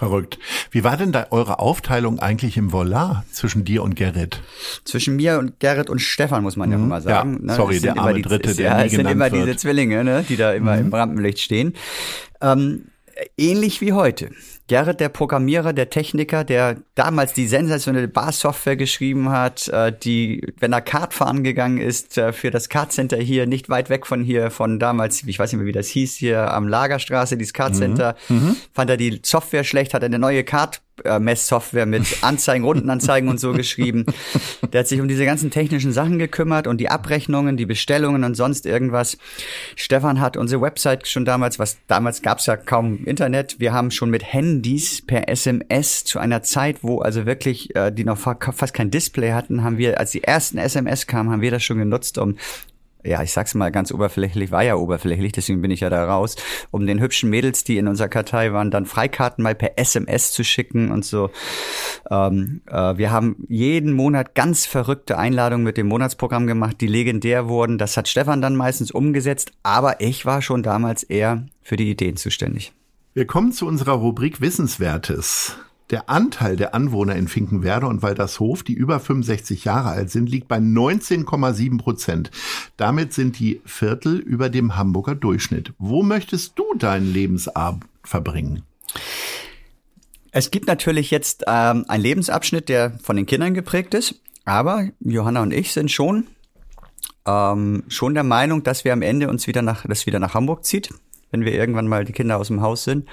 [0.00, 0.38] Verrückt.
[0.70, 4.40] Wie war denn da eure Aufteilung eigentlich im Volar zwischen dir und Gerrit?
[4.82, 6.84] Zwischen mir und Gerrit und Stefan, muss man ja mhm.
[6.84, 7.34] immer sagen.
[7.34, 7.54] Ja, ne?
[7.54, 9.46] sorry, der arme die, Dritte, der Ja, es sind immer wird.
[9.46, 10.24] diese Zwillinge, ne?
[10.26, 10.86] die da immer mhm.
[10.86, 11.74] im Rampenlicht stehen.
[12.40, 12.86] Ähm,
[13.36, 14.30] ähnlich wie heute.
[14.70, 20.72] Gerrit, der Programmierer, der Techniker, der damals die sensationelle Bar-Software geschrieben hat, äh, die, wenn
[20.72, 24.52] er Kart fahren gegangen ist, äh, für das Kartcenter hier, nicht weit weg von hier,
[24.52, 28.54] von damals, ich weiß nicht mehr, wie das hieß, hier am Lagerstraße, dieses Kartcenter, mhm.
[28.72, 30.82] fand er die Software schlecht, hat eine neue Kart
[31.18, 34.06] Messsoftware mit Anzeigen, Rundenanzeigen und so geschrieben.
[34.72, 38.34] Der hat sich um diese ganzen technischen Sachen gekümmert und die Abrechnungen, die Bestellungen und
[38.34, 39.18] sonst irgendwas.
[39.76, 43.58] Stefan hat unsere Website schon damals, was damals gab es ja kaum Internet.
[43.58, 48.04] Wir haben schon mit Handys per SMS zu einer Zeit, wo also wirklich äh, die
[48.04, 51.64] noch fast kein Display hatten, haben wir, als die ersten SMS kamen, haben wir das
[51.64, 52.36] schon genutzt, um
[53.02, 56.36] ja, ich sag's mal ganz oberflächlich, war ja oberflächlich, deswegen bin ich ja da raus,
[56.70, 60.44] um den hübschen Mädels, die in unserer Kartei waren, dann Freikarten mal per SMS zu
[60.44, 61.30] schicken und so.
[62.10, 67.48] Ähm, äh, wir haben jeden Monat ganz verrückte Einladungen mit dem Monatsprogramm gemacht, die legendär
[67.48, 67.78] wurden.
[67.78, 72.18] Das hat Stefan dann meistens umgesetzt, aber ich war schon damals eher für die Ideen
[72.18, 72.74] zuständig.
[73.12, 75.56] Wir kommen zu unserer Rubrik Wissenswertes.
[75.90, 80.46] Der Anteil der Anwohner in Finkenwerder und Waldershof, die über 65 Jahre alt sind, liegt
[80.46, 82.30] bei 19,7 Prozent.
[82.76, 85.72] Damit sind die Viertel über dem Hamburger Durchschnitt.
[85.78, 88.62] Wo möchtest du deinen Lebensabend verbringen?
[90.30, 94.20] Es gibt natürlich jetzt ähm, einen Lebensabschnitt, der von den Kindern geprägt ist.
[94.44, 96.28] Aber Johanna und ich sind schon
[97.26, 100.64] ähm, schon der Meinung, dass wir am Ende uns wieder nach, das wieder nach Hamburg
[100.64, 100.90] zieht,
[101.30, 103.08] wenn wir irgendwann mal die Kinder aus dem Haus sind.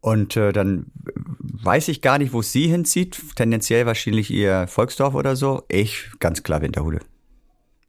[0.00, 0.86] Und äh, dann
[1.40, 3.20] weiß ich gar nicht, wo sie hinzieht.
[3.34, 5.64] Tendenziell wahrscheinlich ihr Volksdorf oder so.
[5.68, 7.00] Ich ganz klar Winterhude.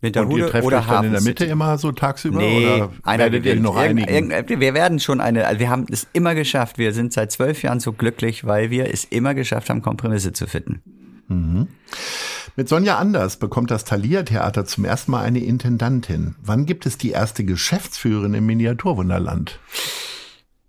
[0.01, 2.91] Winterhude und ihr trefft oder euch dann in der Mitte immer so tagsüber nee, oder
[3.03, 4.30] einer, wir, noch einigen?
[4.32, 6.78] wir werden schon eine, also wir haben es immer geschafft.
[6.78, 10.47] Wir sind seit zwölf Jahren so glücklich, weil wir es immer geschafft haben, Kompromisse zu
[10.47, 10.82] finden.
[11.28, 11.68] Mhm.
[12.55, 16.35] Mit Sonja Anders bekommt das Thalia Theater zum ersten Mal eine Intendantin.
[16.41, 19.59] Wann gibt es die erste Geschäftsführerin im Miniaturwunderland?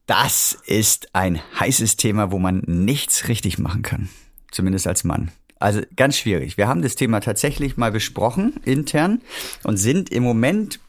[0.07, 4.09] Das ist ein heißes Thema, wo man nichts richtig machen kann.
[4.51, 5.31] Zumindest als Mann.
[5.59, 6.57] Also ganz schwierig.
[6.57, 9.21] Wir haben das Thema tatsächlich mal besprochen intern
[9.63, 10.81] und sind im Moment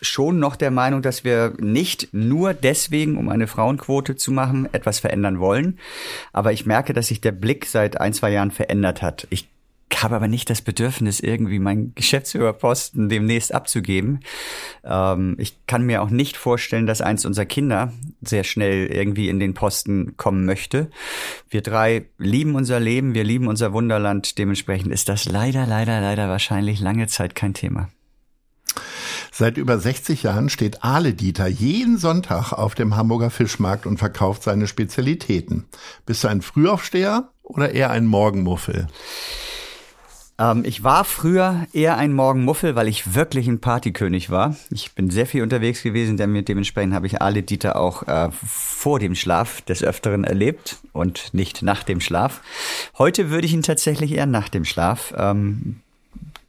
[0.00, 4.98] schon noch der Meinung, dass wir nicht nur deswegen, um eine Frauenquote zu machen, etwas
[4.98, 5.78] verändern wollen.
[6.32, 9.26] Aber ich merke, dass sich der Blick seit ein, zwei Jahren verändert hat.
[9.30, 9.48] Ich
[10.04, 14.20] habe aber nicht das Bedürfnis, irgendwie meinen Geschäftsführerposten demnächst abzugeben.
[14.84, 17.92] Ähm, ich kann mir auch nicht vorstellen, dass eins unserer Kinder
[18.22, 20.90] sehr schnell irgendwie in den Posten kommen möchte.
[21.48, 24.38] Wir drei lieben unser Leben, wir lieben unser Wunderland.
[24.38, 27.88] Dementsprechend ist das leider, leider, leider wahrscheinlich lange Zeit kein Thema.
[29.36, 34.44] Seit über 60 Jahren steht Ale Dieter jeden Sonntag auf dem Hamburger Fischmarkt und verkauft
[34.44, 35.64] seine Spezialitäten.
[36.06, 38.86] Bist du ein Frühaufsteher oder eher ein Morgenmuffel?
[40.38, 44.56] Ähm, ich war früher eher ein Morgenmuffel, weil ich wirklich ein Partykönig war.
[44.70, 48.98] Ich bin sehr viel unterwegs gewesen, denn dementsprechend habe ich alle Dieter auch äh, vor
[48.98, 52.40] dem Schlaf des Öfteren erlebt und nicht nach dem Schlaf.
[52.98, 55.80] Heute würde ich ihn tatsächlich eher nach dem Schlaf ähm,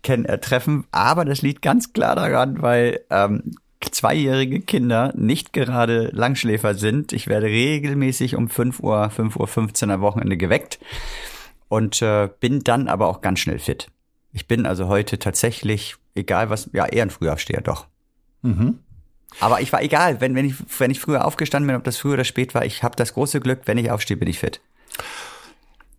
[0.02, 3.56] kennen, äh, treffen, aber das liegt ganz klar daran, weil ähm,
[3.92, 7.14] zweijährige Kinder nicht gerade Langschläfer sind.
[7.14, 10.80] Ich werde regelmäßig um 5 Uhr, 5 Uhr 15 am Wochenende geweckt
[11.68, 13.88] und äh, bin dann aber auch ganz schnell fit.
[14.32, 17.88] Ich bin also heute tatsächlich, egal was, ja, eher ein Frühaufsteher, doch.
[18.42, 18.80] Mhm.
[19.40, 22.14] Aber ich war egal, wenn, wenn, ich, wenn ich früher aufgestanden bin, ob das früh
[22.14, 24.62] oder spät war, ich habe das große Glück, wenn ich aufstehe, bin ich fit.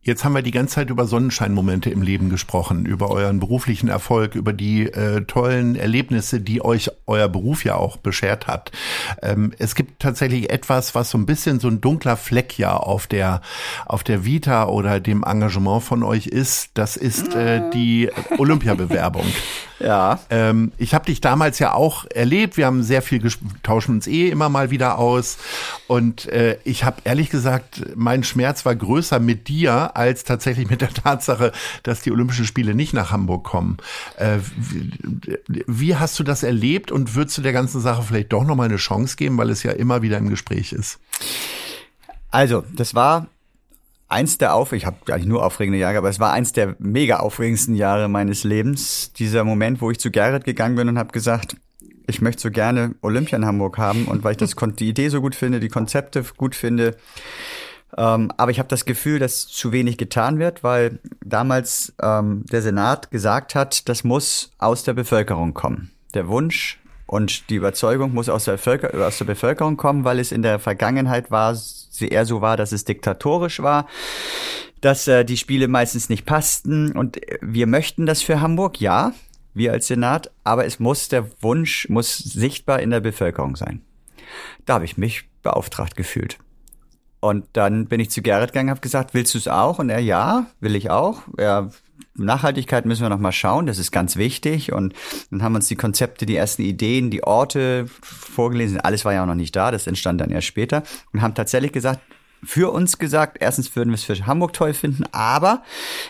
[0.06, 4.36] Jetzt haben wir die ganze Zeit über Sonnenscheinmomente im Leben gesprochen, über euren beruflichen Erfolg,
[4.36, 8.70] über die äh, tollen Erlebnisse, die euch euer Beruf ja auch beschert hat.
[9.20, 13.08] Ähm, es gibt tatsächlich etwas, was so ein bisschen so ein dunkler Fleck ja auf
[13.08, 13.40] der
[13.84, 16.70] auf der Vita oder dem Engagement von euch ist.
[16.74, 19.26] Das ist äh, die Olympiabewerbung.
[19.78, 20.20] Ja.
[20.30, 22.56] Ähm, ich habe dich damals ja auch erlebt.
[22.56, 23.22] Wir haben sehr viel
[23.62, 25.38] tauschen uns eh immer mal wieder aus.
[25.86, 30.80] Und äh, ich habe ehrlich gesagt, mein Schmerz war größer mit dir als tatsächlich mit
[30.80, 31.52] der Tatsache,
[31.82, 33.76] dass die Olympischen Spiele nicht nach Hamburg kommen.
[34.16, 38.44] Äh, wie, wie hast du das erlebt und würdest du der ganzen Sache vielleicht doch
[38.44, 40.98] noch mal eine Chance geben, weil es ja immer wieder im Gespräch ist?
[42.30, 43.28] Also, das war
[44.08, 47.18] eins der auf, ich habe eigentlich nur aufregende Jahre, aber es war eins der mega
[47.18, 49.12] aufregendsten Jahre meines Lebens.
[49.12, 51.56] Dieser Moment, wo ich zu Gerrit gegangen bin und habe gesagt,
[52.06, 55.20] ich möchte so gerne Olympia in Hamburg haben und weil ich das die Idee so
[55.20, 56.96] gut finde, die Konzepte gut finde.
[57.96, 62.62] Ähm, aber ich habe das Gefühl, dass zu wenig getan wird, weil damals ähm, der
[62.62, 65.90] Senat gesagt hat, das muss aus der Bevölkerung kommen.
[66.14, 68.58] Der Wunsch und die Überzeugung muss aus der,
[69.04, 71.56] aus der Bevölkerung kommen, weil es in der Vergangenheit war,
[72.04, 73.86] eher so war, dass es diktatorisch war,
[74.80, 76.92] dass äh, die Spiele meistens nicht passten.
[76.92, 79.12] Und wir möchten das für Hamburg, ja,
[79.54, 83.82] wir als Senat, aber es muss der Wunsch, muss sichtbar in der Bevölkerung sein.
[84.66, 86.38] Da habe ich mich beauftragt gefühlt.
[87.20, 89.78] Und dann bin ich zu Gerrit gegangen, habe gesagt, willst du es auch?
[89.78, 91.22] Und er, ja, will ich auch.
[91.36, 91.70] Er,
[92.16, 94.72] Nachhaltigkeit müssen wir noch mal schauen, das ist ganz wichtig.
[94.72, 94.94] Und
[95.30, 98.80] dann haben uns die Konzepte, die ersten Ideen, die Orte vorgelesen.
[98.80, 100.82] Alles war ja auch noch nicht da, das entstand dann erst später.
[101.12, 102.00] Und haben tatsächlich gesagt,
[102.42, 105.62] für uns gesagt, erstens würden wir es für Hamburg toll finden, aber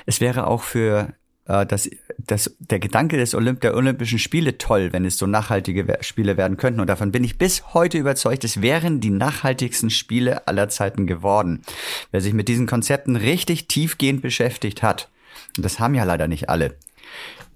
[0.06, 1.14] es wäre auch für
[1.46, 1.88] äh, das,
[2.18, 6.56] das, der Gedanke des Olymp der Olympischen Spiele toll, wenn es so nachhaltige Spiele werden
[6.56, 6.80] könnten.
[6.80, 11.62] Und davon bin ich bis heute überzeugt, es wären die nachhaltigsten Spiele aller Zeiten geworden.
[12.10, 15.08] Wer sich mit diesen Konzepten richtig tiefgehend beschäftigt hat,
[15.56, 16.76] und das haben ja leider nicht alle,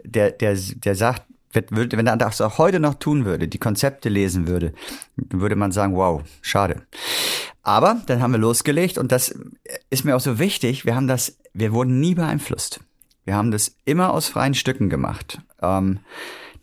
[0.03, 1.23] der, der, der sagt,
[1.53, 4.73] wenn er das auch heute noch tun würde, die Konzepte lesen würde,
[5.17, 6.83] würde man sagen, wow, schade.
[7.63, 9.35] Aber dann haben wir losgelegt und das
[9.91, 10.87] ist mir auch so wichtig.
[10.87, 12.81] Wir haben das, wir wurden nie beeinflusst.
[13.25, 15.41] Wir haben das immer aus freien Stücken gemacht.
[15.61, 16.01] Ähm,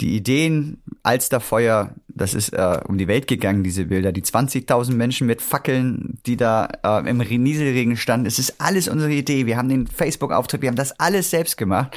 [0.02, 4.12] die Ideen, Alsterfeuer, das ist äh, um die Welt gegangen, diese Bilder.
[4.12, 8.26] Die 20.000 Menschen mit Fackeln, die da äh, im Nieselregen standen.
[8.26, 9.45] Es ist alles unsere Idee.
[9.45, 11.95] Wir haben den Facebook-Auftritt, wir haben das alles selbst gemacht.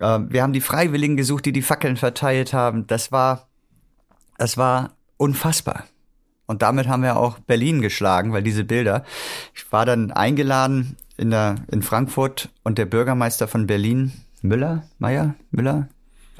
[0.00, 2.86] Äh, wir haben die Freiwilligen gesucht, die die Fackeln verteilt haben.
[2.86, 3.48] Das war,
[4.38, 5.84] das war unfassbar.
[6.46, 9.04] Und damit haben wir auch Berlin geschlagen, weil diese Bilder,
[9.54, 14.12] ich war dann eingeladen in der, in Frankfurt und der Bürgermeister von Berlin,
[14.42, 15.88] Müller, Meier, Müller,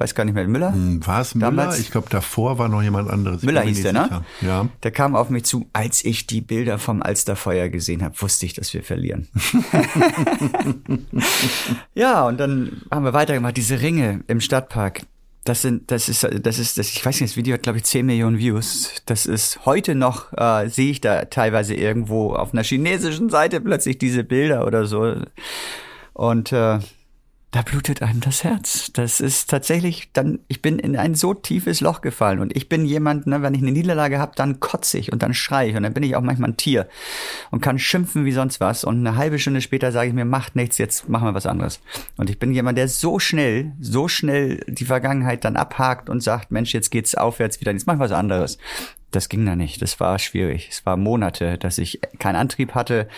[0.01, 0.73] weiß gar nicht mehr, Müller?
[0.73, 1.77] Hm, war es Müller?
[1.77, 3.43] Ich glaube, davor war noch jemand anderes.
[3.43, 4.03] Müller hieß der, ne?
[4.03, 4.23] sicher.
[4.41, 4.47] ne?
[4.47, 4.67] Ja.
[4.81, 8.53] Der kam auf mich zu, als ich die Bilder vom Alsterfeuer gesehen habe, wusste ich,
[8.53, 9.27] dass wir verlieren.
[11.93, 15.01] ja, und dann haben wir weitergemacht, diese Ringe im Stadtpark.
[15.43, 17.83] Das sind, das ist, das ist, das, ich weiß nicht, das Video hat, glaube ich,
[17.83, 19.01] 10 Millionen Views.
[19.05, 23.97] Das ist heute noch, äh, sehe ich da teilweise irgendwo auf einer chinesischen Seite plötzlich
[23.97, 25.15] diese Bilder oder so.
[26.13, 26.79] Und äh,
[27.51, 28.91] da blutet einem das Herz.
[28.93, 32.85] Das ist tatsächlich dann, ich bin in ein so tiefes Loch gefallen und ich bin
[32.85, 35.83] jemand, ne, wenn ich eine Niederlage habe, dann kotze ich und dann schreie ich und
[35.83, 36.87] dann bin ich auch manchmal ein Tier
[37.51, 40.55] und kann schimpfen wie sonst was und eine halbe Stunde später sage ich mir, macht
[40.55, 41.81] nichts, jetzt machen wir was anderes.
[42.15, 46.51] Und ich bin jemand, der so schnell, so schnell die Vergangenheit dann abhakt und sagt,
[46.51, 48.59] Mensch, jetzt geht's aufwärts wieder, jetzt machen wir was anderes.
[49.11, 49.81] Das ging da nicht.
[49.81, 50.69] Das war schwierig.
[50.71, 53.09] Es war Monate, dass ich keinen Antrieb hatte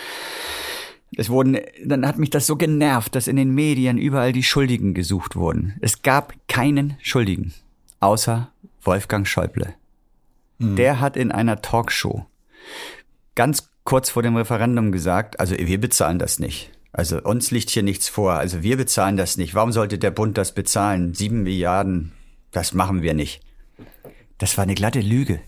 [1.18, 4.94] es wurden, dann hat mich das so genervt, dass in den Medien überall die Schuldigen
[4.94, 5.74] gesucht wurden.
[5.82, 7.54] Es gab keinen Schuldigen,
[8.00, 8.52] außer
[8.82, 9.74] Wolfgang Schäuble.
[10.58, 10.76] Mhm.
[10.76, 12.26] Der hat in einer Talkshow
[13.36, 16.72] ganz kurz vor dem Referendum gesagt, also wir bezahlen das nicht.
[16.92, 18.34] Also uns liegt hier nichts vor.
[18.34, 19.56] Also wir bezahlen das nicht.
[19.56, 21.16] Warum sollte der Bund das bezahlen?
[21.16, 22.12] Sieben Milliarden,
[22.52, 23.42] das machen wir nicht.
[24.38, 25.42] Das war eine glatte Lüge.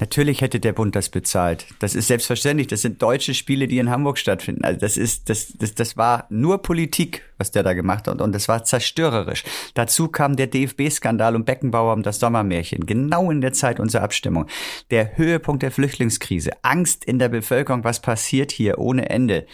[0.00, 1.66] Natürlich hätte der Bund das bezahlt.
[1.78, 2.66] Das ist selbstverständlich.
[2.66, 4.64] Das sind deutsche Spiele, die in Hamburg stattfinden.
[4.64, 8.20] Also das ist, das, das, das war nur Politik, was der da gemacht hat.
[8.22, 9.44] Und das war zerstörerisch.
[9.74, 12.86] Dazu kam der DFB-Skandal um Beckenbauer um das Sommermärchen.
[12.86, 14.46] Genau in der Zeit unserer Abstimmung.
[14.90, 16.52] Der Höhepunkt der Flüchtlingskrise.
[16.62, 17.84] Angst in der Bevölkerung.
[17.84, 19.46] Was passiert hier ohne Ende?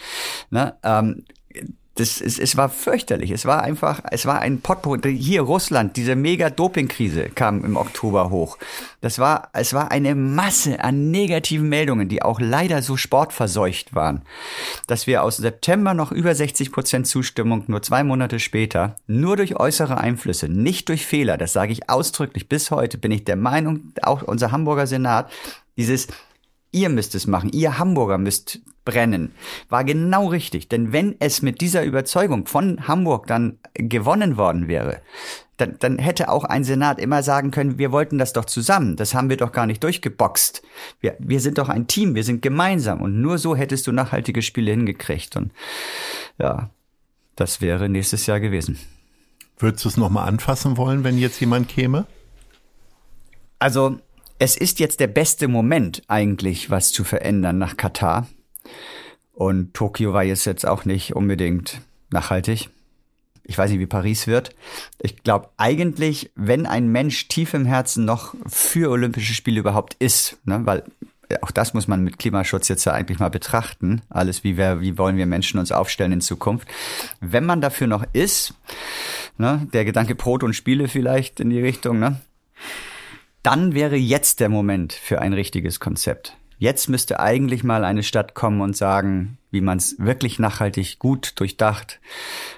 [0.49, 0.75] Ne?
[0.81, 1.25] Ähm,
[1.97, 3.31] das, es, es war fürchterlich.
[3.31, 5.17] Es war einfach, es war ein Potpourri.
[5.17, 8.57] Hier Russland, diese mega Dopingkrise kam im Oktober hoch.
[9.01, 14.21] Das war, es war eine Masse an negativen Meldungen, die auch leider so sportverseucht waren,
[14.87, 19.59] dass wir aus September noch über 60 Prozent Zustimmung nur zwei Monate später nur durch
[19.59, 23.93] äußere Einflüsse, nicht durch Fehler, das sage ich ausdrücklich bis heute, bin ich der Meinung,
[24.01, 25.31] auch unser Hamburger Senat,
[25.77, 26.07] dieses
[26.77, 29.33] ihr müsst es machen, ihr Hamburger müsst brennen,
[29.67, 30.69] war genau richtig.
[30.69, 35.01] Denn wenn es mit dieser Überzeugung von Hamburg dann gewonnen worden wäre,
[35.57, 39.15] dann, dann hätte auch ein Senat immer sagen können, wir wollten das doch zusammen, das
[39.15, 40.61] haben wir doch gar nicht durchgeboxt.
[41.01, 44.43] Wir, wir sind doch ein Team, wir sind gemeinsam und nur so hättest du nachhaltige
[44.43, 45.35] Spiele hingekriegt.
[45.35, 45.51] Und
[46.37, 46.69] ja,
[47.35, 48.77] das wäre nächstes Jahr gewesen.
[49.57, 52.05] Würdest du es nochmal anfassen wollen, wenn jetzt jemand käme?
[53.57, 53.97] Also
[54.39, 58.27] es ist jetzt der beste Moment eigentlich, was zu verändern nach Katar.
[59.33, 62.69] Und Tokio war jetzt jetzt auch nicht unbedingt nachhaltig.
[63.43, 64.55] Ich weiß nicht, wie Paris wird.
[65.01, 70.37] Ich glaube eigentlich, wenn ein Mensch tief im Herzen noch für Olympische Spiele überhaupt ist,
[70.43, 70.83] ne, weil
[71.41, 74.01] auch das muss man mit Klimaschutz jetzt ja eigentlich mal betrachten.
[74.09, 76.67] Alles, wie wir, wie wollen wir Menschen uns aufstellen in Zukunft.
[77.19, 78.53] Wenn man dafür noch ist,
[79.37, 82.19] ne, der Gedanke Brot und Spiele vielleicht in die Richtung, ne,
[83.47, 86.35] dann wäre jetzt der Moment für ein richtiges Konzept.
[86.57, 91.39] Jetzt müsste eigentlich mal eine Stadt kommen und sagen, wie man es wirklich nachhaltig, gut,
[91.39, 92.01] durchdacht,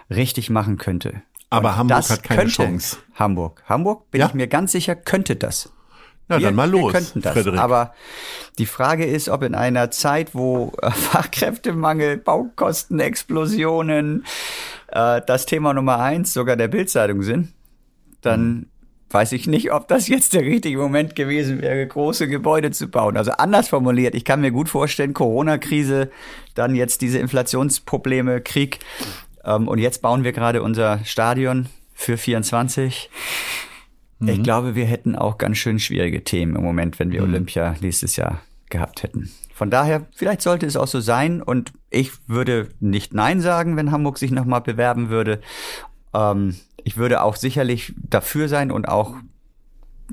[0.09, 1.21] richtig machen könnte.
[1.51, 2.97] Aber und Hamburg hat keine Chance.
[3.13, 3.61] Hamburg.
[3.67, 4.27] Hamburg, bin ja?
[4.27, 5.71] ich mir ganz sicher, könnte das.
[6.27, 6.91] Na, wir, dann mal los.
[6.91, 7.33] Wir könnten das.
[7.33, 7.59] Frederik.
[7.59, 7.93] Aber
[8.57, 14.25] die Frage ist, ob in einer Zeit, wo äh, Fachkräftemangel, Baukosten, Explosionen
[14.87, 17.53] äh, das Thema Nummer eins sogar der Bildzeitung sind,
[18.21, 18.65] dann
[19.09, 23.17] weiß ich nicht, ob das jetzt der richtige Moment gewesen wäre, große Gebäude zu bauen.
[23.17, 26.09] Also anders formuliert, ich kann mir gut vorstellen, Corona-Krise,
[26.55, 28.79] dann jetzt diese Inflationsprobleme, Krieg.
[29.43, 33.09] Ähm, und jetzt bauen wir gerade unser Stadion für 24.
[34.19, 34.29] Mhm.
[34.29, 37.29] Ich glaube, wir hätten auch ganz schön schwierige Themen im Moment, wenn wir mhm.
[37.29, 39.31] Olympia nächstes Jahr gehabt hätten.
[39.53, 43.91] Von daher, vielleicht sollte es auch so sein und ich würde nicht Nein sagen, wenn
[43.91, 45.41] Hamburg sich nochmal bewerben würde.
[46.13, 46.55] Ähm,
[46.89, 49.13] ich würde auch sicherlich dafür sein und auch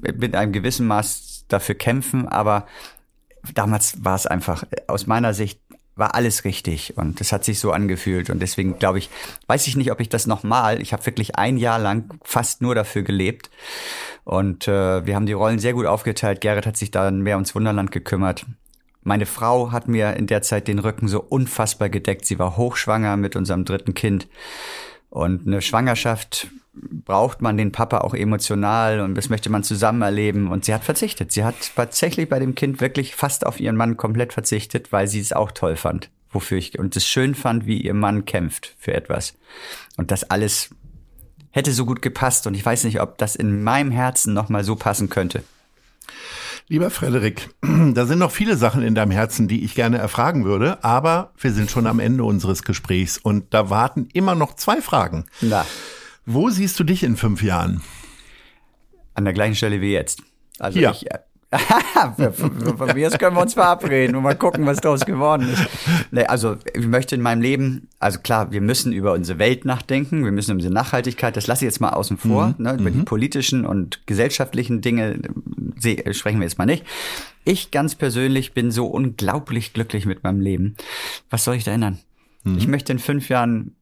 [0.02, 2.66] mit einem gewissen Maß dafür kämpfen, aber
[3.54, 5.58] damals war es einfach aus meiner Sicht
[5.94, 9.08] war alles richtig und es hat sich so angefühlt und deswegen glaube ich,
[9.46, 12.74] weiß ich nicht, ob ich das nochmal, ich habe wirklich ein Jahr lang fast nur
[12.74, 13.48] dafür gelebt
[14.24, 16.42] und äh, wir haben die Rollen sehr gut aufgeteilt.
[16.42, 18.44] Gerrit hat sich dann mehr ums Wunderland gekümmert.
[19.02, 22.26] Meine Frau hat mir in der Zeit den Rücken so unfassbar gedeckt.
[22.26, 24.28] Sie war hochschwanger mit unserem dritten Kind.
[25.08, 30.48] Und eine Schwangerschaft braucht man den Papa auch emotional und das möchte man zusammen erleben.
[30.48, 31.32] Und sie hat verzichtet.
[31.32, 35.20] Sie hat tatsächlich bei dem Kind wirklich fast auf ihren Mann komplett verzichtet, weil sie
[35.20, 36.10] es auch toll fand.
[36.30, 39.34] Wofür ich und es schön fand, wie ihr Mann kämpft für etwas.
[39.96, 40.70] Und das alles
[41.50, 42.46] hätte so gut gepasst.
[42.46, 45.42] Und ich weiß nicht, ob das in meinem Herzen nochmal so passen könnte.
[46.68, 50.82] Lieber Frederik, da sind noch viele Sachen in deinem Herzen, die ich gerne erfragen würde,
[50.82, 55.26] aber wir sind schon am Ende unseres Gesprächs und da warten immer noch zwei Fragen.
[55.40, 55.64] Na.
[56.26, 57.80] Wo siehst du dich in fünf Jahren?
[59.14, 60.22] An der gleichen Stelle wie jetzt.
[60.58, 60.90] Also Hier.
[60.90, 61.06] ich,
[62.76, 65.64] von mir aus können wir uns verabreden und mal gucken, was daraus geworden ist.
[66.10, 70.24] Nee, also ich möchte in meinem Leben, also klar, wir müssen über unsere Welt nachdenken,
[70.24, 72.64] wir müssen über unsere Nachhaltigkeit, das lasse ich jetzt mal außen vor, mhm.
[72.64, 72.94] ne, über mhm.
[72.94, 75.20] die politischen und gesellschaftlichen Dinge
[76.10, 76.84] sprechen wir jetzt mal nicht.
[77.44, 80.76] Ich ganz persönlich bin so unglaublich glücklich mit meinem Leben.
[81.30, 82.00] Was soll ich da ändern?
[82.42, 82.58] Mhm.
[82.58, 83.76] Ich möchte in fünf Jahren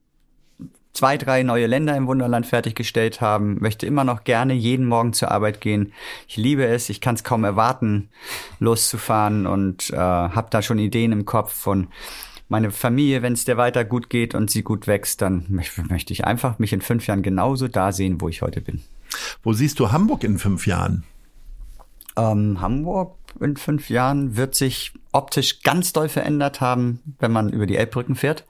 [0.95, 5.31] zwei, drei neue Länder im Wunderland fertiggestellt haben, möchte immer noch gerne jeden Morgen zur
[5.31, 5.93] Arbeit gehen.
[6.27, 8.09] Ich liebe es, ich kann es kaum erwarten,
[8.61, 11.89] loszufahren und äh, habe da schon Ideen im Kopf von
[12.49, 16.25] meine Familie, wenn es dir weiter gut geht und sie gut wächst, dann möchte ich
[16.25, 18.83] einfach mich in fünf Jahren genauso da sehen, wo ich heute bin.
[19.43, 21.05] Wo siehst du Hamburg in fünf Jahren?
[22.17, 27.67] Ähm, Hamburg in fünf Jahren wird sich optisch ganz doll verändert haben, wenn man über
[27.67, 28.45] die Elbbrücken fährt.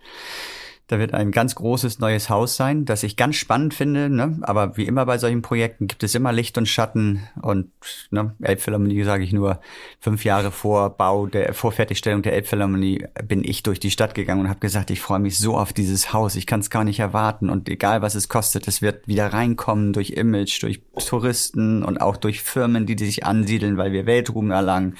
[0.86, 4.10] Da wird ein ganz großes neues Haus sein, das ich ganz spannend finde.
[4.10, 4.38] Ne?
[4.42, 7.26] Aber wie immer bei solchen Projekten gibt es immer Licht und Schatten.
[7.40, 7.70] Und
[8.10, 9.60] ne, Elbphilharmonie sage ich nur,
[9.98, 14.42] fünf Jahre vor Bau, der vor Fertigstellung der Elbphilharmonie bin ich durch die Stadt gegangen
[14.42, 16.36] und habe gesagt, ich freue mich so auf dieses Haus.
[16.36, 17.48] Ich kann es gar nicht erwarten.
[17.48, 22.18] Und egal was es kostet, es wird wieder reinkommen durch Image, durch Touristen und auch
[22.18, 24.96] durch Firmen, die sich ansiedeln, weil wir Weltruhm erlangen.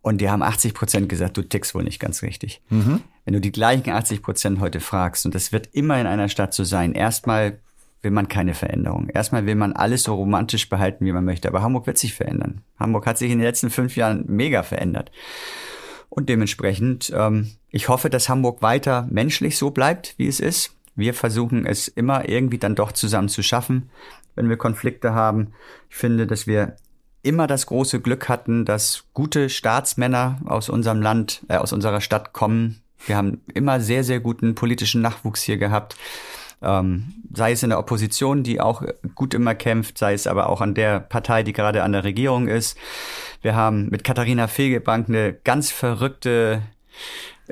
[0.00, 2.60] Und die haben 80 Prozent gesagt, du tickst wohl nicht ganz richtig.
[2.68, 3.02] Mhm.
[3.26, 6.54] Wenn du die gleichen 80 Prozent heute fragst, und das wird immer in einer Stadt
[6.54, 7.58] so sein, erstmal
[8.00, 9.08] will man keine Veränderung.
[9.08, 11.48] Erstmal will man alles so romantisch behalten, wie man möchte.
[11.48, 12.62] Aber Hamburg wird sich verändern.
[12.78, 15.10] Hamburg hat sich in den letzten fünf Jahren mega verändert.
[16.08, 20.76] Und dementsprechend, ähm, ich hoffe, dass Hamburg weiter menschlich so bleibt, wie es ist.
[20.94, 23.90] Wir versuchen es immer irgendwie dann doch zusammen zu schaffen,
[24.36, 25.52] wenn wir Konflikte haben.
[25.90, 26.76] Ich finde, dass wir
[27.22, 32.32] immer das große Glück hatten, dass gute Staatsmänner aus unserem Land, äh, aus unserer Stadt
[32.32, 32.82] kommen.
[33.04, 35.96] Wir haben immer sehr, sehr guten politischen Nachwuchs hier gehabt.
[36.62, 38.82] Ähm, sei es in der Opposition, die auch
[39.14, 42.48] gut immer kämpft, sei es aber auch an der Partei, die gerade an der Regierung
[42.48, 42.78] ist.
[43.42, 46.62] Wir haben mit Katharina Fegebank eine ganz verrückte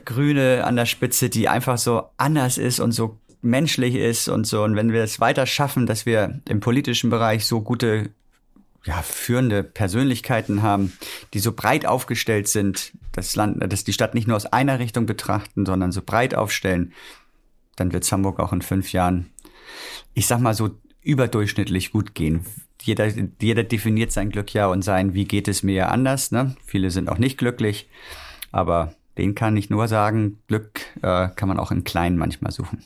[0.04, 4.64] Grüne an der Spitze, die einfach so anders ist und so menschlich ist und so.
[4.64, 8.10] Und wenn wir es weiter schaffen, dass wir im politischen Bereich so gute
[8.84, 10.92] ja, führende Persönlichkeiten haben,
[11.32, 15.06] die so breit aufgestellt sind, das Land, dass die Stadt nicht nur aus einer Richtung
[15.06, 16.92] betrachten, sondern so breit aufstellen,
[17.76, 19.30] dann wird Hamburg auch in fünf Jahren,
[20.12, 20.70] ich sag mal so,
[21.02, 22.44] überdurchschnittlich gut gehen.
[22.82, 23.08] Jeder,
[23.40, 26.30] jeder definiert sein Glück ja und sein, wie geht es mir ja anders.
[26.30, 26.54] Ne?
[26.64, 27.88] Viele sind auch nicht glücklich,
[28.52, 32.82] aber den kann ich nur sagen, Glück äh, kann man auch in kleinen manchmal suchen.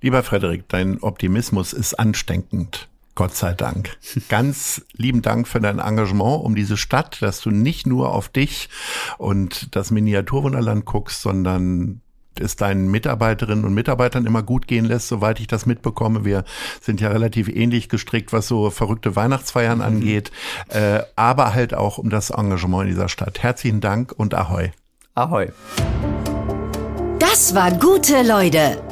[0.00, 2.88] Lieber Frederik, dein Optimismus ist ansteckend.
[3.14, 3.98] Gott sei Dank.
[4.28, 8.70] Ganz lieben Dank für dein Engagement um diese Stadt, dass du nicht nur auf dich
[9.18, 12.00] und das Miniaturwunderland guckst, sondern
[12.40, 16.24] es deinen Mitarbeiterinnen und Mitarbeitern immer gut gehen lässt, soweit ich das mitbekomme.
[16.24, 16.44] Wir
[16.80, 19.84] sind ja relativ ähnlich gestrickt, was so verrückte Weihnachtsfeiern mhm.
[19.84, 20.30] angeht,
[20.68, 23.42] äh, aber halt auch um das Engagement in dieser Stadt.
[23.42, 24.70] Herzlichen Dank und Ahoi.
[25.14, 25.48] Ahoi.
[27.18, 28.91] Das war gute Leute.